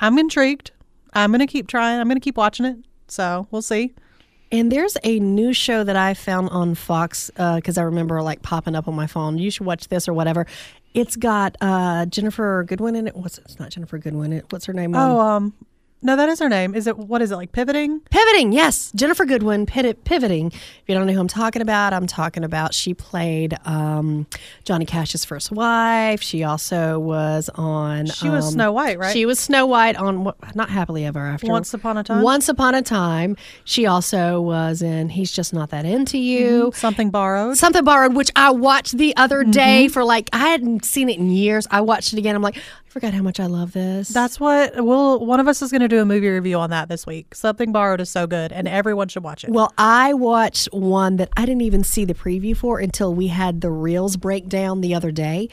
[0.00, 0.72] I'm intrigued.
[1.14, 2.00] I'm gonna keep trying.
[2.00, 2.76] I'm gonna keep watching it.
[3.08, 3.92] So we'll see.
[4.50, 8.74] And there's a new show that I found on Fox because I remember like popping
[8.74, 9.38] up on my phone.
[9.38, 10.46] You should watch this or whatever.
[10.94, 13.16] It's got uh, Ginnifer Goodwin in it.
[13.16, 14.32] What's it's not Ginnifer Goodwin?
[14.32, 14.94] It what's her name?
[14.94, 15.54] Oh, Um, um,
[16.02, 16.74] no, that is her name.
[16.74, 18.00] Is it what is it like pivoting?
[18.10, 19.66] Pivoting, yes, Ginnifer Goodwin.
[19.66, 20.48] Pivot, pivoting.
[20.48, 22.74] If you don't know who I'm talking about, I'm talking about.
[22.74, 24.26] She played um,
[24.64, 26.20] Johnny Cash's first wife.
[26.22, 28.06] She also was on.
[28.06, 29.12] She was um, Snow White, right?
[29.12, 31.46] She was Snow White on not Happily Ever After.
[31.46, 32.22] Once Upon a Time?
[32.22, 33.36] Once Upon a Time.
[33.64, 36.72] She also was in He's Just Not That Into You.
[36.74, 37.56] Something borrowed.
[37.56, 41.30] Something borrowed, which I watched the other day for like I hadn't seen it in
[41.30, 41.66] years.
[41.70, 42.34] I watched it again.
[42.34, 42.58] I'm like,
[42.92, 44.08] forgot how much I love this.
[44.08, 45.24] That's what we'll.
[45.24, 47.34] One of us is going to do a movie review on that this week.
[47.34, 49.50] Something borrowed is so good, and everyone should watch it.
[49.50, 53.62] well, I watched one that I didn't even see the preview for until we had
[53.62, 55.48] the reels breakdown the other day.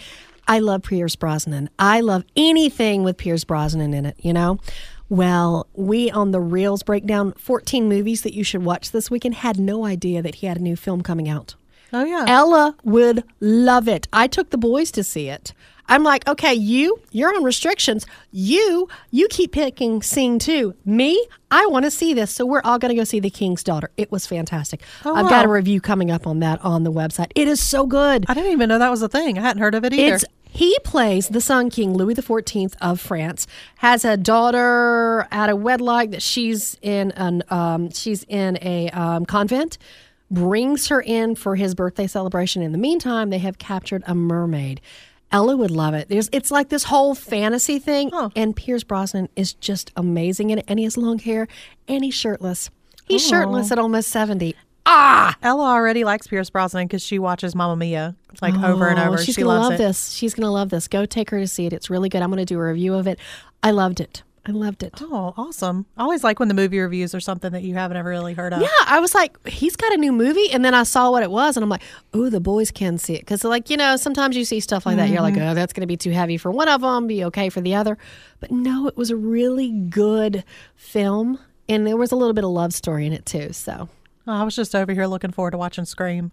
[0.47, 1.69] I love Pierce Brosnan.
[1.79, 4.59] I love anything with Pierce Brosnan in it, you know?
[5.07, 9.59] Well, we on the reels breakdown 14 movies that you should watch this weekend had
[9.59, 11.55] no idea that he had a new film coming out.
[11.93, 14.07] oh yeah, Ella would love it.
[14.11, 15.53] I took the boys to see it.
[15.89, 18.05] I'm like, okay, you, you're on restrictions.
[18.31, 20.75] You, you keep picking Sing too.
[20.85, 22.31] Me, I want to see this.
[22.31, 23.89] So we're all going to go see The King's Daughter.
[23.97, 24.81] It was fantastic.
[25.03, 27.31] I've got a review coming up on that on the website.
[27.35, 28.25] It is so good.
[28.29, 29.37] I didn't even know that was a thing.
[29.37, 30.15] I hadn't heard of it either.
[30.15, 33.45] It's he plays the Sun King Louis XIV of France.
[33.77, 39.25] Has a daughter out of wedlock that she's in an um, she's in a um,
[39.25, 39.77] convent.
[40.31, 42.61] Brings her in for his birthday celebration.
[42.61, 44.81] In the meantime, they have captured a mermaid.
[45.31, 46.09] Ella would love it.
[46.09, 50.65] There's it's like this whole fantasy thing, and Pierce Brosnan is just amazing in it.
[50.67, 51.47] And he has long hair,
[51.87, 52.69] and he's shirtless.
[53.07, 54.55] He's shirtless at almost seventy.
[54.85, 59.09] Ah, Ella already likes Pierce Brosnan because she watches Mamma Mia like over and Oh,
[59.09, 59.17] over.
[59.19, 59.77] She's she gonna loves love it.
[59.77, 60.09] this.
[60.13, 60.87] She's gonna love this.
[60.87, 61.73] Go take her to see it.
[61.73, 62.23] It's really good.
[62.23, 63.19] I'm gonna do a review of it.
[63.61, 64.23] I loved it.
[64.45, 64.93] I loved it.
[65.01, 65.85] Oh, awesome!
[65.97, 68.53] I always like when the movie reviews are something that you haven't ever really heard
[68.53, 68.61] of.
[68.61, 71.29] Yeah, I was like, he's got a new movie, and then I saw what it
[71.31, 71.81] was, and I'm like,
[72.13, 74.95] oh, the boys can see it because, like, you know, sometimes you see stuff like
[74.97, 75.49] that, you're like, Mm-hmm.
[75.49, 77.75] oh, that's going to be too heavy for one of them, be okay for the
[77.75, 77.97] other,
[78.39, 80.43] but no, it was a really good
[80.75, 83.51] film, and there was a little bit of love story in it too.
[83.53, 83.89] So,
[84.27, 86.31] Oh, I was just over here looking forward to watching Scream.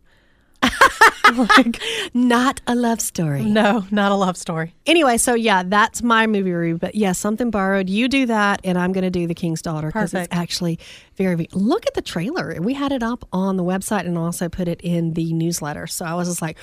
[2.15, 3.45] not a love story.
[3.45, 4.75] No, not a love story.
[4.87, 6.79] Anyway, so yeah, that's my movie review.
[6.79, 7.89] But yeah, something borrowed.
[7.89, 10.79] You do that, and I'm going to do The King's Daughter because it's actually
[11.17, 11.49] very, very.
[11.53, 12.57] Look at the trailer.
[12.61, 15.87] We had it up on the website and also put it in the newsletter.
[15.87, 16.59] So I was just like,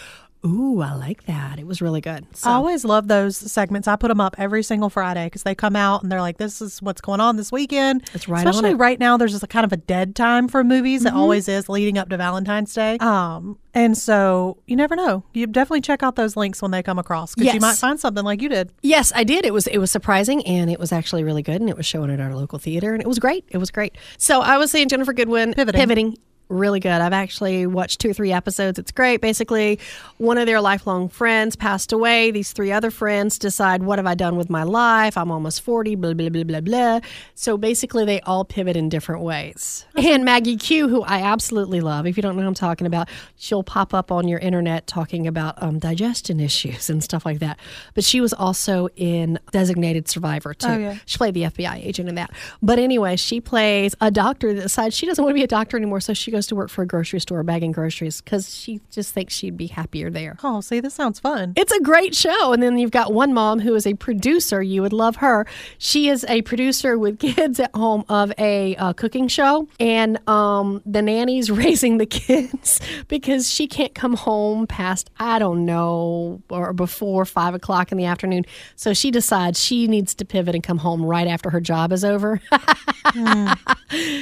[0.46, 1.60] ooh, I like that.
[1.60, 2.26] It was really good.
[2.36, 3.88] So I always love those segments.
[3.88, 6.62] I put them up every single Friday because they come out and they're like, "This
[6.62, 8.74] is what's going on this weekend." It's right Especially it.
[8.74, 8.82] Mm-hmm.
[8.82, 11.06] right now, there's just a kind of a dead time for movies.
[11.06, 12.98] It always is leading up to Valentine's Day.
[13.00, 15.24] Um, and so you never know.
[15.34, 18.24] You definitely check out those links when they come across because you might find something
[18.24, 18.72] like you did.
[18.82, 19.46] Yes, I did.
[19.46, 22.12] It was it was surprising and it was actually really good and it was showing
[22.12, 23.46] at our local theater and it was great.
[23.50, 23.98] It was great.
[24.18, 26.18] So I was saying Ginnifer Goodwin pivoting, Pivoting.
[26.50, 26.92] Really good.
[26.92, 28.78] I've actually watched two or three episodes.
[28.80, 29.22] It's great.
[29.22, 29.80] Basically,
[30.18, 32.32] one of their lifelong friends passed away.
[32.32, 35.18] These three other friends decide, what have I done with my life?
[35.18, 37.00] I'm almost 40, blah, blah, blah, blah, blah.
[37.36, 39.86] So basically, they all pivot in different ways.
[39.96, 43.10] And Maggie Q, who I absolutely love, if you don't know who I'm talking about,
[43.36, 47.60] she'll pop up on your internet talking about um, digestion issues and stuff like that.
[47.94, 50.68] But she was also in Designated Survivor, too.
[50.68, 50.98] Oh, yeah.
[51.06, 52.32] She played the FBI agent in that.
[52.62, 55.78] But anyway, she plays a doctor that decides she doesn't want to be a doctor
[55.78, 59.14] anymore, so she goes to work for a grocery store bagging groceries because she just
[59.14, 60.36] thinks she'd be happier there.
[60.44, 61.54] Oh, see, this sounds fun.
[61.56, 62.52] It's a great show.
[62.52, 64.62] And then you've got one mom who is a producer.
[64.62, 65.46] You would love her.
[65.78, 69.68] She is a producer with kids at home of a uh, cooking show.
[69.80, 75.66] And um, the nanny's raising the kids because she can't come home past, I don't
[75.66, 78.46] know, or before five o'clock in the afternoon.
[78.76, 82.04] So she decides she needs to pivot and come home right after her job is
[82.04, 82.42] over.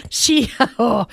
[0.10, 1.08] she, oh,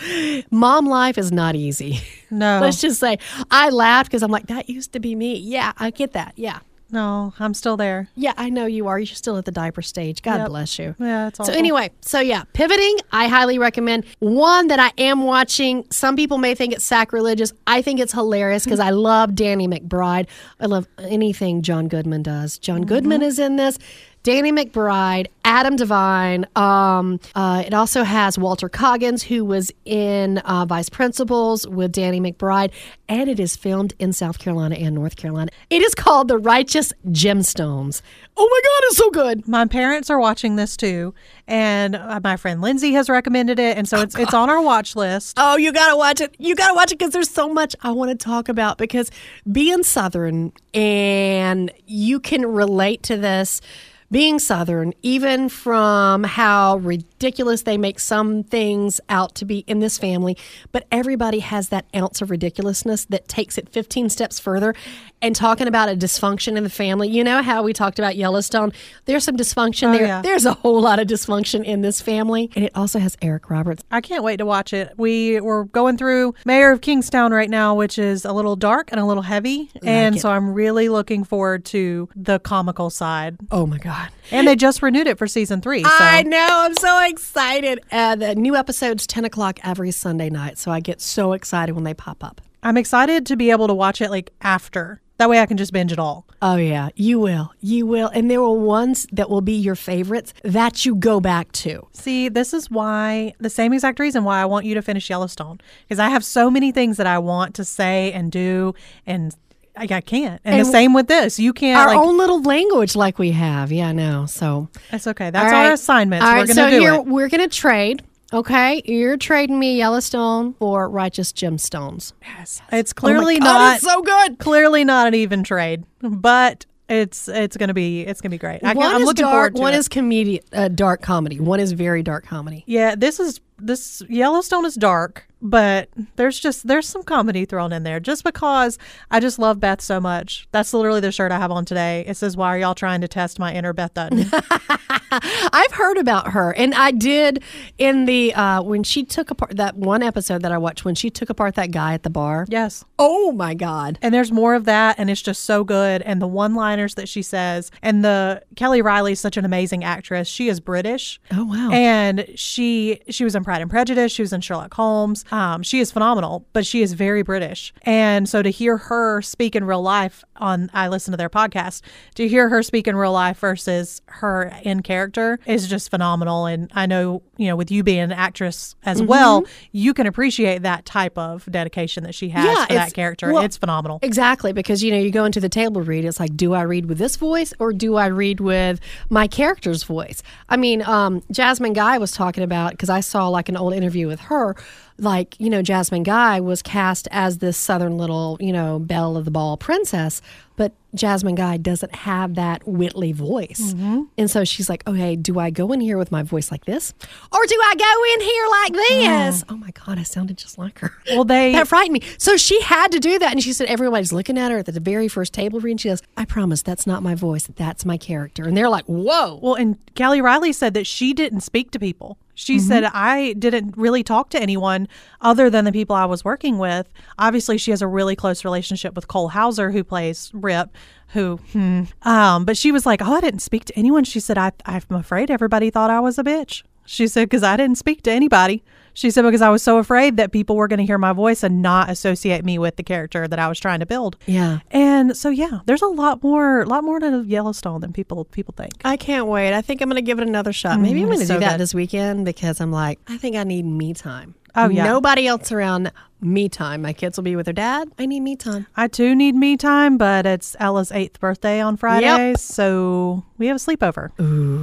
[0.51, 2.01] mom life is not easy.
[2.31, 3.19] No, Let's just say
[3.51, 5.37] I laughed because I'm like, that used to be me.
[5.39, 6.35] Yeah, I get that.
[6.37, 6.59] Yeah.
[6.91, 8.09] no, I'm still there.
[8.17, 8.99] Yeah, I know you are.
[8.99, 10.21] You're still at the diaper stage.
[10.21, 10.49] God Yep.
[10.49, 10.95] bless you.
[10.99, 14.05] Yeah, it's So anyway, so yeah, pivoting, I highly recommend.
[14.19, 15.87] One that I am watching.
[15.91, 17.55] Some people may think it's sacrilegious.
[17.67, 20.27] I think it's hilarious because I love Danny McBride.
[20.61, 22.59] I love anything John Goodman does.
[22.59, 22.89] John Mm-hmm.
[22.89, 23.79] Goodman is in this.
[24.23, 26.47] Danny McBride, Adam Devine.
[26.57, 32.21] Um, uh, it also has Walton Goggins, who was in uh, Vice Principals with Danny
[32.21, 32.71] McBride,
[33.09, 35.51] and it is filmed in South Carolina and North Carolina.
[35.71, 38.03] It is called The Righteous Gemstones.
[38.37, 39.49] Oh my God, it's so good.
[39.49, 41.15] My parents are watching this too,
[41.47, 44.95] and uh, my friend Lindsay has recommended it, and so it's it's on our watch
[44.95, 45.35] list.
[45.39, 46.35] Oh, you gotta watch it.
[46.39, 48.79] You gotta watch it because there's so much I want to talk about.
[48.79, 49.11] Because
[49.51, 53.61] being Southern and you can relate to this
[54.11, 59.99] being Southern, even from how ridiculous they make some things out to be in this
[59.99, 60.37] family,
[60.73, 64.75] but everybody has that ounce of ridiculousness that takes it 15 steps further.
[65.21, 68.73] And talking about a dysfunction in the family, you know how we talked about Yellowstone?
[69.07, 70.07] There's some dysfunction Oh, there.
[70.07, 70.23] yeah.
[70.23, 72.51] There's a whole lot of dysfunction in this family.
[72.55, 73.83] And it also has Eric Roberts.
[73.91, 74.95] I can't wait to watch it.
[74.97, 79.01] We we're going through Mayor of Kingstown right now, which is a little dark and
[79.01, 80.21] a little heavy, and it.
[80.21, 83.37] so I'm really looking forward to the comical side.
[83.51, 83.98] Oh my God.
[84.31, 85.83] And they just renewed it for season three.
[85.83, 86.47] So I know.
[86.51, 87.81] I'm so excited.
[87.91, 90.59] Uh, the new episode's 10 o'clock every Sunday night.
[90.59, 92.41] So I get so excited when they pop up.
[92.63, 95.01] I'm excited to be able to watch it like after.
[95.19, 96.27] That way I can just binge it all.
[96.41, 96.91] Oh, yeah.
[96.95, 97.53] You will.
[97.61, 98.09] You will.
[98.09, 101.89] And there will ones that will be your favorites that you go back to.
[101.93, 105.61] See, this is why the same exact reason why I want you to finish Yellowstone
[105.83, 108.75] because I have so many things that I want to say and do
[109.07, 109.35] and
[109.79, 110.41] I, I can't.
[110.45, 111.39] And, And the same with this.
[111.39, 113.71] You can't Our like own little language, like we have.
[113.73, 114.27] Yeah, I know.
[114.27, 115.31] So That's okay.
[115.31, 116.23] That's All our assignment.
[116.23, 118.03] All We're right, going so here we're going to trade.
[118.31, 122.13] Okay, you're trading me Yellowstone for Righteous Gemstones.
[122.23, 124.39] Yes, it's clearly oh God, not it's so good.
[124.39, 128.63] clearly not an even trade, but it's it's gonna be it's gonna be great.
[128.63, 129.79] I, am looking dark, forward to one it.
[129.79, 131.41] is comedy, uh, dark comedy.
[131.41, 132.65] One is very dark comedy.
[132.67, 132.95] yeah.
[132.95, 138.01] This is this Yellowstone is dark, but there's just there's some comedy thrown in there
[138.01, 138.79] just because
[139.11, 140.49] I just love Beth so much.
[140.53, 142.05] That's literally the shirt I have on today.
[142.07, 144.27] It says, "Why are y'all trying to test my inner Beth Dutton?"
[145.11, 147.43] I've heard about her, and I did
[147.79, 151.09] in the uh, when she took apart that one episode that I watched when she
[151.11, 152.47] took apart that guy at the bar.
[152.49, 152.85] yes.
[152.99, 153.99] Oh my god!
[154.03, 156.03] And there's more of that, and it's just so good.
[156.03, 160.29] And the one-liners that she says, and the Kelly Reilly is such an amazing actress.
[160.29, 161.21] She is British.
[161.33, 161.71] Oh wow!
[161.73, 164.13] and she she was in Pride and Prejudice.
[164.13, 165.25] She was in Sherlock Holmes.
[165.31, 167.73] Um, she is phenomenal, but she is very British.
[167.85, 171.81] And so to hear her speak in real life on I listen to their podcast,
[172.17, 176.45] to hear her speak in real life versus her in character is just phenomenal.
[176.45, 180.61] And I know you know with you being an actress as well, you can appreciate
[180.63, 183.33] that type of dedication that she has Yeah, for that character.
[183.33, 183.99] well, it's phenomenal.
[184.03, 186.05] Exactly, because you know you go into the table read.
[186.05, 189.85] It's like, do I read with this voice or do I read with my character's
[189.85, 190.23] voice?
[190.51, 194.07] I mean, um, Jasmine Guy was talking about because I saw like an old interview
[194.07, 194.57] with her.
[194.99, 199.25] Like you know, Jasmine Guy was cast as this southern little you know belle of
[199.25, 200.21] the ball princess,
[200.57, 204.03] but Jasmine Guy doesn't have that Whitley voice, mm-hmm.
[204.17, 206.95] and so she's like, okay, do I go in here with my voice like this,
[207.33, 209.45] or do I go in here like this?
[209.49, 210.93] Oh my god, I sounded just like her.
[211.11, 212.03] Well, they That frightened me.
[212.19, 213.33] So she had to do that.
[213.33, 215.73] And she said, everybody's looking at her at the very first table read.
[215.73, 217.49] And she goes, I promise that's not my voice.
[217.57, 218.45] That's my character.
[218.45, 219.39] And they're like, whoa.
[219.43, 222.19] Well, and Kelly Reilly said that she didn't speak to people.
[222.39, 224.87] She said, I didn't really talk to anyone
[225.21, 226.89] other than the people I was working with.
[227.19, 230.71] Obviously, she has a really close relationship with Cole Hauser, who plays Rip,
[231.09, 231.83] who, hmm.
[232.03, 234.05] Um, but she was like, Oh, I didn't speak to anyone.
[234.05, 236.63] She said, I, I'm afraid everybody thought I was a bitch.
[236.87, 238.63] She said, Because I didn't speak to anybody.
[238.99, 241.45] She said, Because I was so afraid that people were going to hear my voice
[241.45, 244.17] and not associate me with the character that I was trying to build.
[244.27, 244.59] Yeah.
[244.73, 248.55] And so, yeah, there's a lot more, a lot more to Yellowstone than people people
[248.57, 248.73] think.
[248.85, 249.53] I can't wait.
[249.57, 250.79] I think I'm going to give it another shot.
[250.79, 251.61] Mm, Maybe I'm going to so do that good.
[251.61, 254.35] this weekend because I'm like, I think I need me time.
[254.55, 254.85] Oh, yeah.
[254.85, 256.83] Nobody else around me time.
[256.83, 257.89] My kids will be with their dad.
[257.99, 258.67] I need me time.
[258.77, 263.57] I too need me time, but it's Ella's eighth birthday on Friday, so we have
[263.57, 264.11] a sleepover.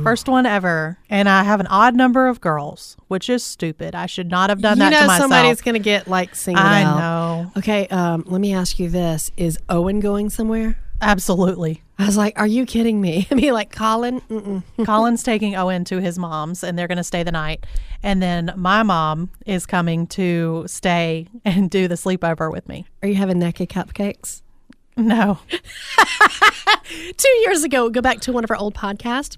[0.03, 0.97] First one ever.
[1.09, 3.95] And I have an odd number of girls, which is stupid.
[3.95, 5.31] I should not have done you that know to myself.
[5.31, 6.97] somebody's going to get like singled I out.
[6.97, 7.51] know.
[7.57, 9.31] Okay, um, let me ask you this.
[9.37, 10.77] Is Owen going somewhere?
[11.01, 11.83] Absolutely.
[11.97, 13.27] I was like, are you kidding me?
[13.31, 14.21] I mean, like, Colin?
[14.21, 14.63] Mm-mm.
[14.85, 17.65] Colin's taking Owen to his mom's and they're going to stay the night.
[18.03, 22.85] And then my mom is coming to stay and do the sleepover with me.
[23.01, 24.41] Are you having naked cupcakes?
[24.97, 25.39] No.
[27.17, 29.37] two years ago, go back to one of our old podcasts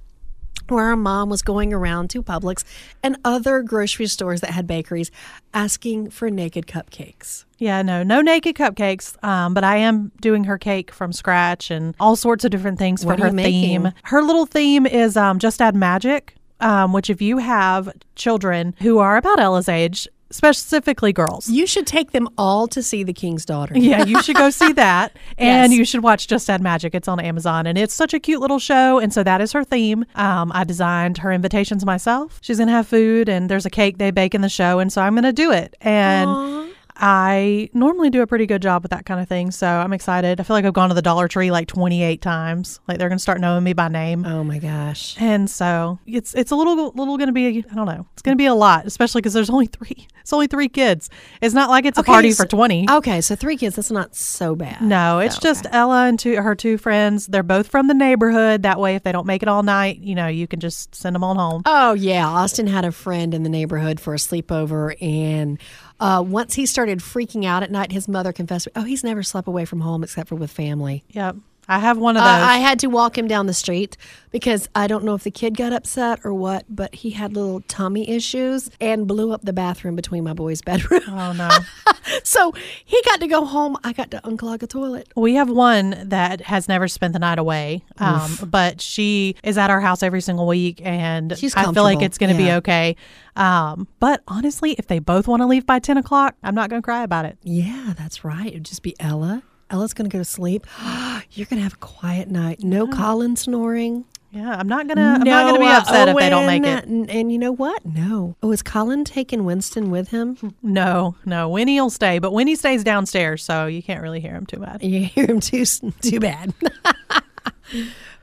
[0.70, 2.64] where our mom was going around to Publix
[3.02, 5.12] and other grocery stores that had bakeries
[5.54, 7.46] asking for naked cupcakes.
[7.60, 9.22] Yeah, no, no naked cupcakes.
[9.24, 13.04] Um, but I am doing her cake from scratch and all sorts of different things
[13.04, 13.36] for her theme.
[13.84, 13.94] making?
[14.04, 16.36] Her little theme is um, just add magic.
[16.60, 21.48] Um, which if you have children who are about Ella's age, specifically girls.
[21.50, 23.74] You should take them all to see The King's Daughter.
[23.78, 25.16] Yeah, you should go see that.
[25.38, 25.78] And Yes.
[25.78, 26.96] you should watch Just Add Magic.
[26.96, 27.68] It's on Amazon.
[27.68, 28.98] And it's such a cute little show.
[29.00, 30.04] And so that is her theme.
[30.16, 32.40] Um, I designed her invitations myself.
[32.42, 34.80] She's going to have food and there's a cake they bake in the show.
[34.80, 35.76] And so I'm going to do it.
[35.82, 36.67] And
[37.00, 39.52] I normally do a pretty good job with that kind of thing.
[39.52, 40.40] So I'm excited.
[40.40, 42.80] I feel like I've gone to the Dollar Tree like 28 times.
[42.88, 44.26] Like they're going to start knowing me by name.
[44.26, 45.16] Oh my gosh.
[45.20, 48.36] And so it's it's a little little going to be I don't know it's going
[48.36, 51.10] to be a lot especially because there's only three it's only three kids
[51.42, 54.16] it's not like it's a party so- for twenty Okay, so three kids, that's not
[54.16, 54.82] so bad.
[54.82, 55.78] no, it's So, just okay.
[55.78, 57.28] Ella and two her two friends.
[57.28, 58.64] They're both from the neighborhood.
[58.64, 61.16] That way, if they don't make it all night, you know, you can just send
[61.16, 61.62] them on home.
[61.66, 65.60] Oh yeah, Austin had a friend in the neighborhood for a sleepover, and
[66.00, 69.48] uh, once he started freaking out at night, his mother confessed, "Oh, he's never slept
[69.48, 71.38] away from home except for with family." Yep,
[71.70, 72.30] I have one of those.
[72.30, 73.98] Uh, I had to walk him down the street
[74.32, 77.62] because I don't know if the kid got upset or what, but he had little
[77.62, 81.02] tummy issues and blew up the bathroom between my boy's bedroom.
[81.10, 81.50] oh no,
[82.24, 82.54] so
[82.86, 83.78] he got to go home.
[83.84, 85.10] I got to unclog a toilet.
[85.16, 89.70] we have one that has never spent the night away, um, but she is at
[89.70, 92.96] our house every single week, and She's I feel like it's going to be okay.
[93.36, 96.82] Um, but honestly, if they both want to leave by ten o'clock, I'm not going
[96.82, 97.38] to cry about it.
[97.44, 98.48] Yeah, that's right.
[98.48, 99.44] It'd just be Ella.
[99.70, 100.66] Ella's going to go to sleep.
[101.32, 102.64] You're going to have a quiet night.
[102.64, 104.06] No Colin snoring.
[104.32, 105.18] Yeah, I'm not gonna.
[105.20, 106.86] I'm not gonna be upset if they don't make it.
[106.86, 107.86] And, and you know what?
[107.86, 108.36] No.
[108.44, 110.38] Oh, is Colin taking Winston with him?
[110.62, 111.48] No, no.
[111.50, 114.84] Winnie will stay, but Winnie stays downstairs, so you can't really hear him too bad.
[114.84, 116.54] You hear him too too bad.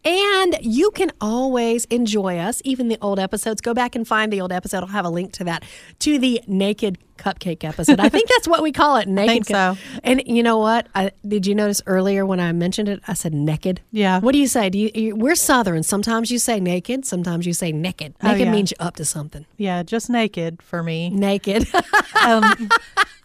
[0.05, 3.61] and you can always enjoy us, even the old episodes.
[3.61, 4.79] Go back and find the old episode.
[4.83, 5.65] I'll have a link to that,
[6.01, 8.01] to the naked cupcake episode.
[8.01, 9.07] I think that's what we call it.
[9.15, 9.29] Naked.
[9.29, 9.83] think Cup- so.
[10.03, 10.89] And you know what?
[10.95, 13.01] I, did you notice earlier when I mentioned it?
[13.07, 13.81] I said naked.
[13.93, 14.19] Yeah.
[14.21, 14.69] What do you say?
[14.69, 15.17] Do you, you?
[15.17, 15.85] We're Southern.
[15.85, 17.07] Sometimes you say naked.
[17.07, 18.15] Sometimes you say naked.
[18.23, 18.53] Oh, Naked yeah.
[18.53, 19.47] means you're up to something.
[19.57, 21.11] Yeah, just naked for me.
[21.11, 21.67] Naked.
[22.25, 22.71] Um,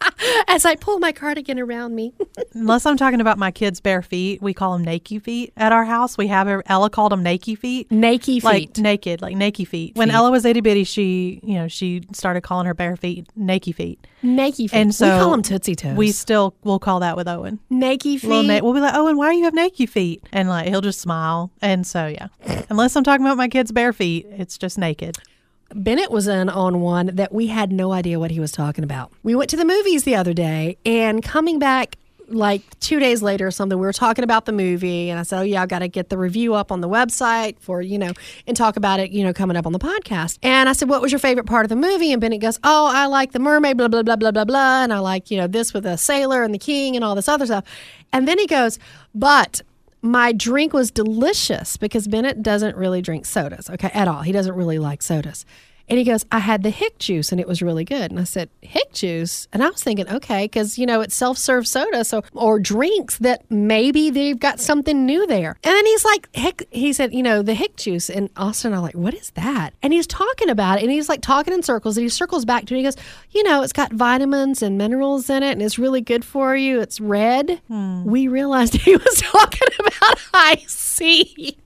[0.48, 2.12] As I pull my cardigan around me.
[2.54, 5.84] unless I'm talking about my kids' bare feet, we call them naked feet at our
[5.84, 6.18] house.
[6.18, 7.90] We have a, Ella called them naked feet.
[7.90, 8.44] Naked feet.
[8.44, 9.96] Like naked, like naked feet.
[9.96, 10.14] When Feet.
[10.14, 14.06] Ella was itty bitty, she, you know, she started calling her bare feet naked feet.
[14.22, 14.72] naked feet.
[14.72, 15.96] And so we call them Tootsie Toes.
[15.96, 17.58] We still will call that with Owen.
[17.68, 18.28] naked feet.
[18.28, 20.22] Little na- we'll be like, Owen, why do you have naked feet?
[20.32, 21.50] And like he'll just smile.
[21.60, 22.28] And so yeah,
[22.70, 25.18] unless I'm talking about my kids' bare feet, it's just naked.
[25.74, 29.12] Bennett was in on one that we had no idea what he was talking about.
[29.22, 31.96] We went to the movies the other day, and coming back
[32.30, 35.40] like two days later or something, we were talking about the movie, and I said,
[35.40, 38.12] "Oh yeah, I got to get the review up on the website for you know,
[38.46, 41.02] and talk about it, you know, coming up on the podcast." And I said, "What
[41.02, 43.76] was your favorite part of the movie?" And Bennett goes, "Oh, I like the mermaid,
[43.76, 46.42] blah blah blah blah blah blah, and I like you know this with the sailor
[46.42, 47.64] and the king and all this other stuff."
[48.12, 48.78] And then he goes,
[49.14, 49.62] "But."
[50.02, 54.22] my drink was delicious because Bennett doesn't really drink sodas, okay, at all.
[54.22, 55.44] He doesn't really like sodas.
[55.90, 58.12] And he goes, I had the hick juice and it was really good.
[58.12, 59.48] And I said, hick juice?
[59.52, 63.18] And I was thinking, okay, because, you know, it's self serve soda so or drinks
[63.18, 65.56] that maybe they've got something new there.
[65.64, 68.08] And then he's like, hick, he said, you know, the hick juice.
[68.08, 69.74] And Austin and I are like, what is that?
[69.82, 72.66] And he's talking about it and he's like talking in circles and he circles back
[72.66, 72.80] to me.
[72.80, 72.96] He goes,
[73.32, 76.80] you know, it's got vitamins and minerals in it and it's really good for you.
[76.80, 77.60] It's red.
[77.66, 78.04] Hmm.
[78.04, 81.56] We realized he was talking about Hi-C.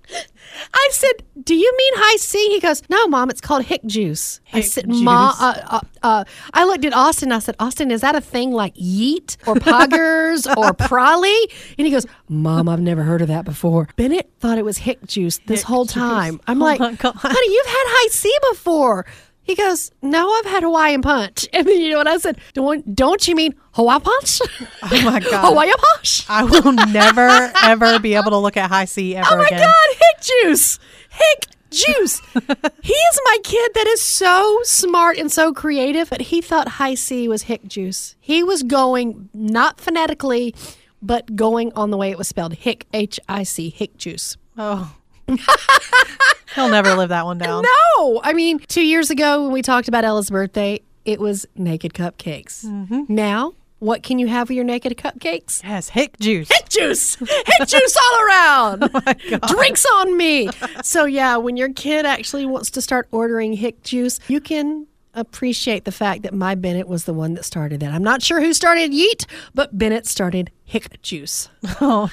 [0.73, 4.59] I said, "Do you mean Hi-C?" He goes, "No, mom, it's called hick juice." I
[4.59, 7.33] Hick said, "Ma," uh, uh, uh, I looked at Austin.
[7.33, 11.37] I said, "Austin, is that a thing like yeet or poggers or prolly?"
[11.79, 15.05] And he goes, "Mom, I've never heard of that before." Bennett thought it was hick
[15.07, 15.95] juice this Hick whole juice.
[15.95, 16.41] time.
[16.47, 19.07] I'm Oh like, "Honey, you've had Hi-C before."
[19.45, 22.39] He goes, "No, I've had Hawaiian punch." And then you know what I said?
[22.55, 24.41] Don't don't you mean Hawaii punch?
[24.83, 25.47] Oh my god.
[25.49, 26.25] Hawaii punch.
[26.29, 29.39] I will never ever be able to look at Hi-C ever again.
[29.39, 29.61] Oh my again.
[29.61, 30.79] God, Hick Juice.
[31.11, 32.21] Hick Juice.
[32.83, 37.29] he is my kid that is so smart and so creative, but he thought Hi-C
[37.29, 38.17] was Hick Juice.
[38.21, 40.55] He was going not phonetically,
[41.03, 44.37] but going on the way it was spelled Hick, H I C, Hick Juice.
[44.57, 44.95] Oh.
[46.55, 47.65] He'll never live that one down.
[47.65, 51.95] No, I mean, two years ago when we talked about Ella's birthday, it was naked
[51.95, 52.65] cupcakes.
[52.65, 53.05] Mm-hmm.
[53.09, 55.63] Now, what can you have with your naked cupcakes?
[55.63, 56.49] Yes, hick juice.
[56.51, 58.91] Hick juice, hick juice all around.
[59.43, 60.49] Oh Drinks on me.
[60.83, 65.85] So yeah, when your kid actually wants to start ordering hick juice, you can appreciate
[65.85, 67.93] the fact that my Bennett was the one that started that.
[67.93, 71.49] I'm not sure who started yeet, but Bennett started hick juice.
[71.81, 72.11] Oh.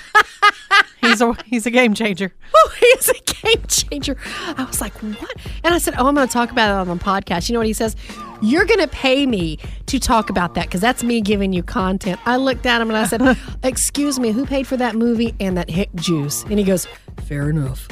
[1.01, 2.33] he's a he's a game changer.
[2.55, 3.13] Oh, he's a
[3.45, 4.17] game changer.
[4.57, 5.35] I was like, what?
[5.63, 7.49] And I said, oh, I'm going to talk about it on the podcast.
[7.49, 7.95] You know what he says?
[8.41, 12.19] You're going to pay me to talk about that because that's me giving you content.
[12.25, 15.57] I looked at him and I said, excuse me, who paid for that movie and
[15.57, 16.43] that hick juice?
[16.43, 16.87] And he goes,
[17.25, 17.87] fair enough.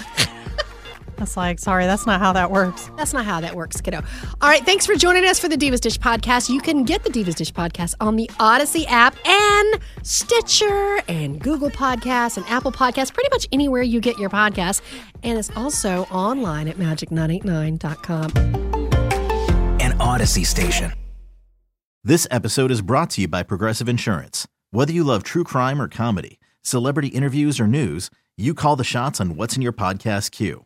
[1.20, 2.90] That's like, sorry, that's not how that works.
[2.96, 4.02] That's not how that works, kiddo.
[4.42, 6.50] All right, thanks for joining us for the Divas Dish podcast.
[6.50, 11.70] You can get the Divas Dish podcast on the Audacy app and Stitcher and Google
[11.70, 14.82] Podcasts and Apple Podcasts, pretty much anywhere you get your podcasts.
[15.22, 18.32] And it's also online at magic989.com.
[19.82, 20.94] An Audacy station.
[22.02, 24.48] This episode is brought to you by Progressive Insurance.
[24.72, 29.20] Whether you love true crime or comedy, celebrity interviews or news, you call the shots
[29.20, 30.66] on what's in your podcast queue.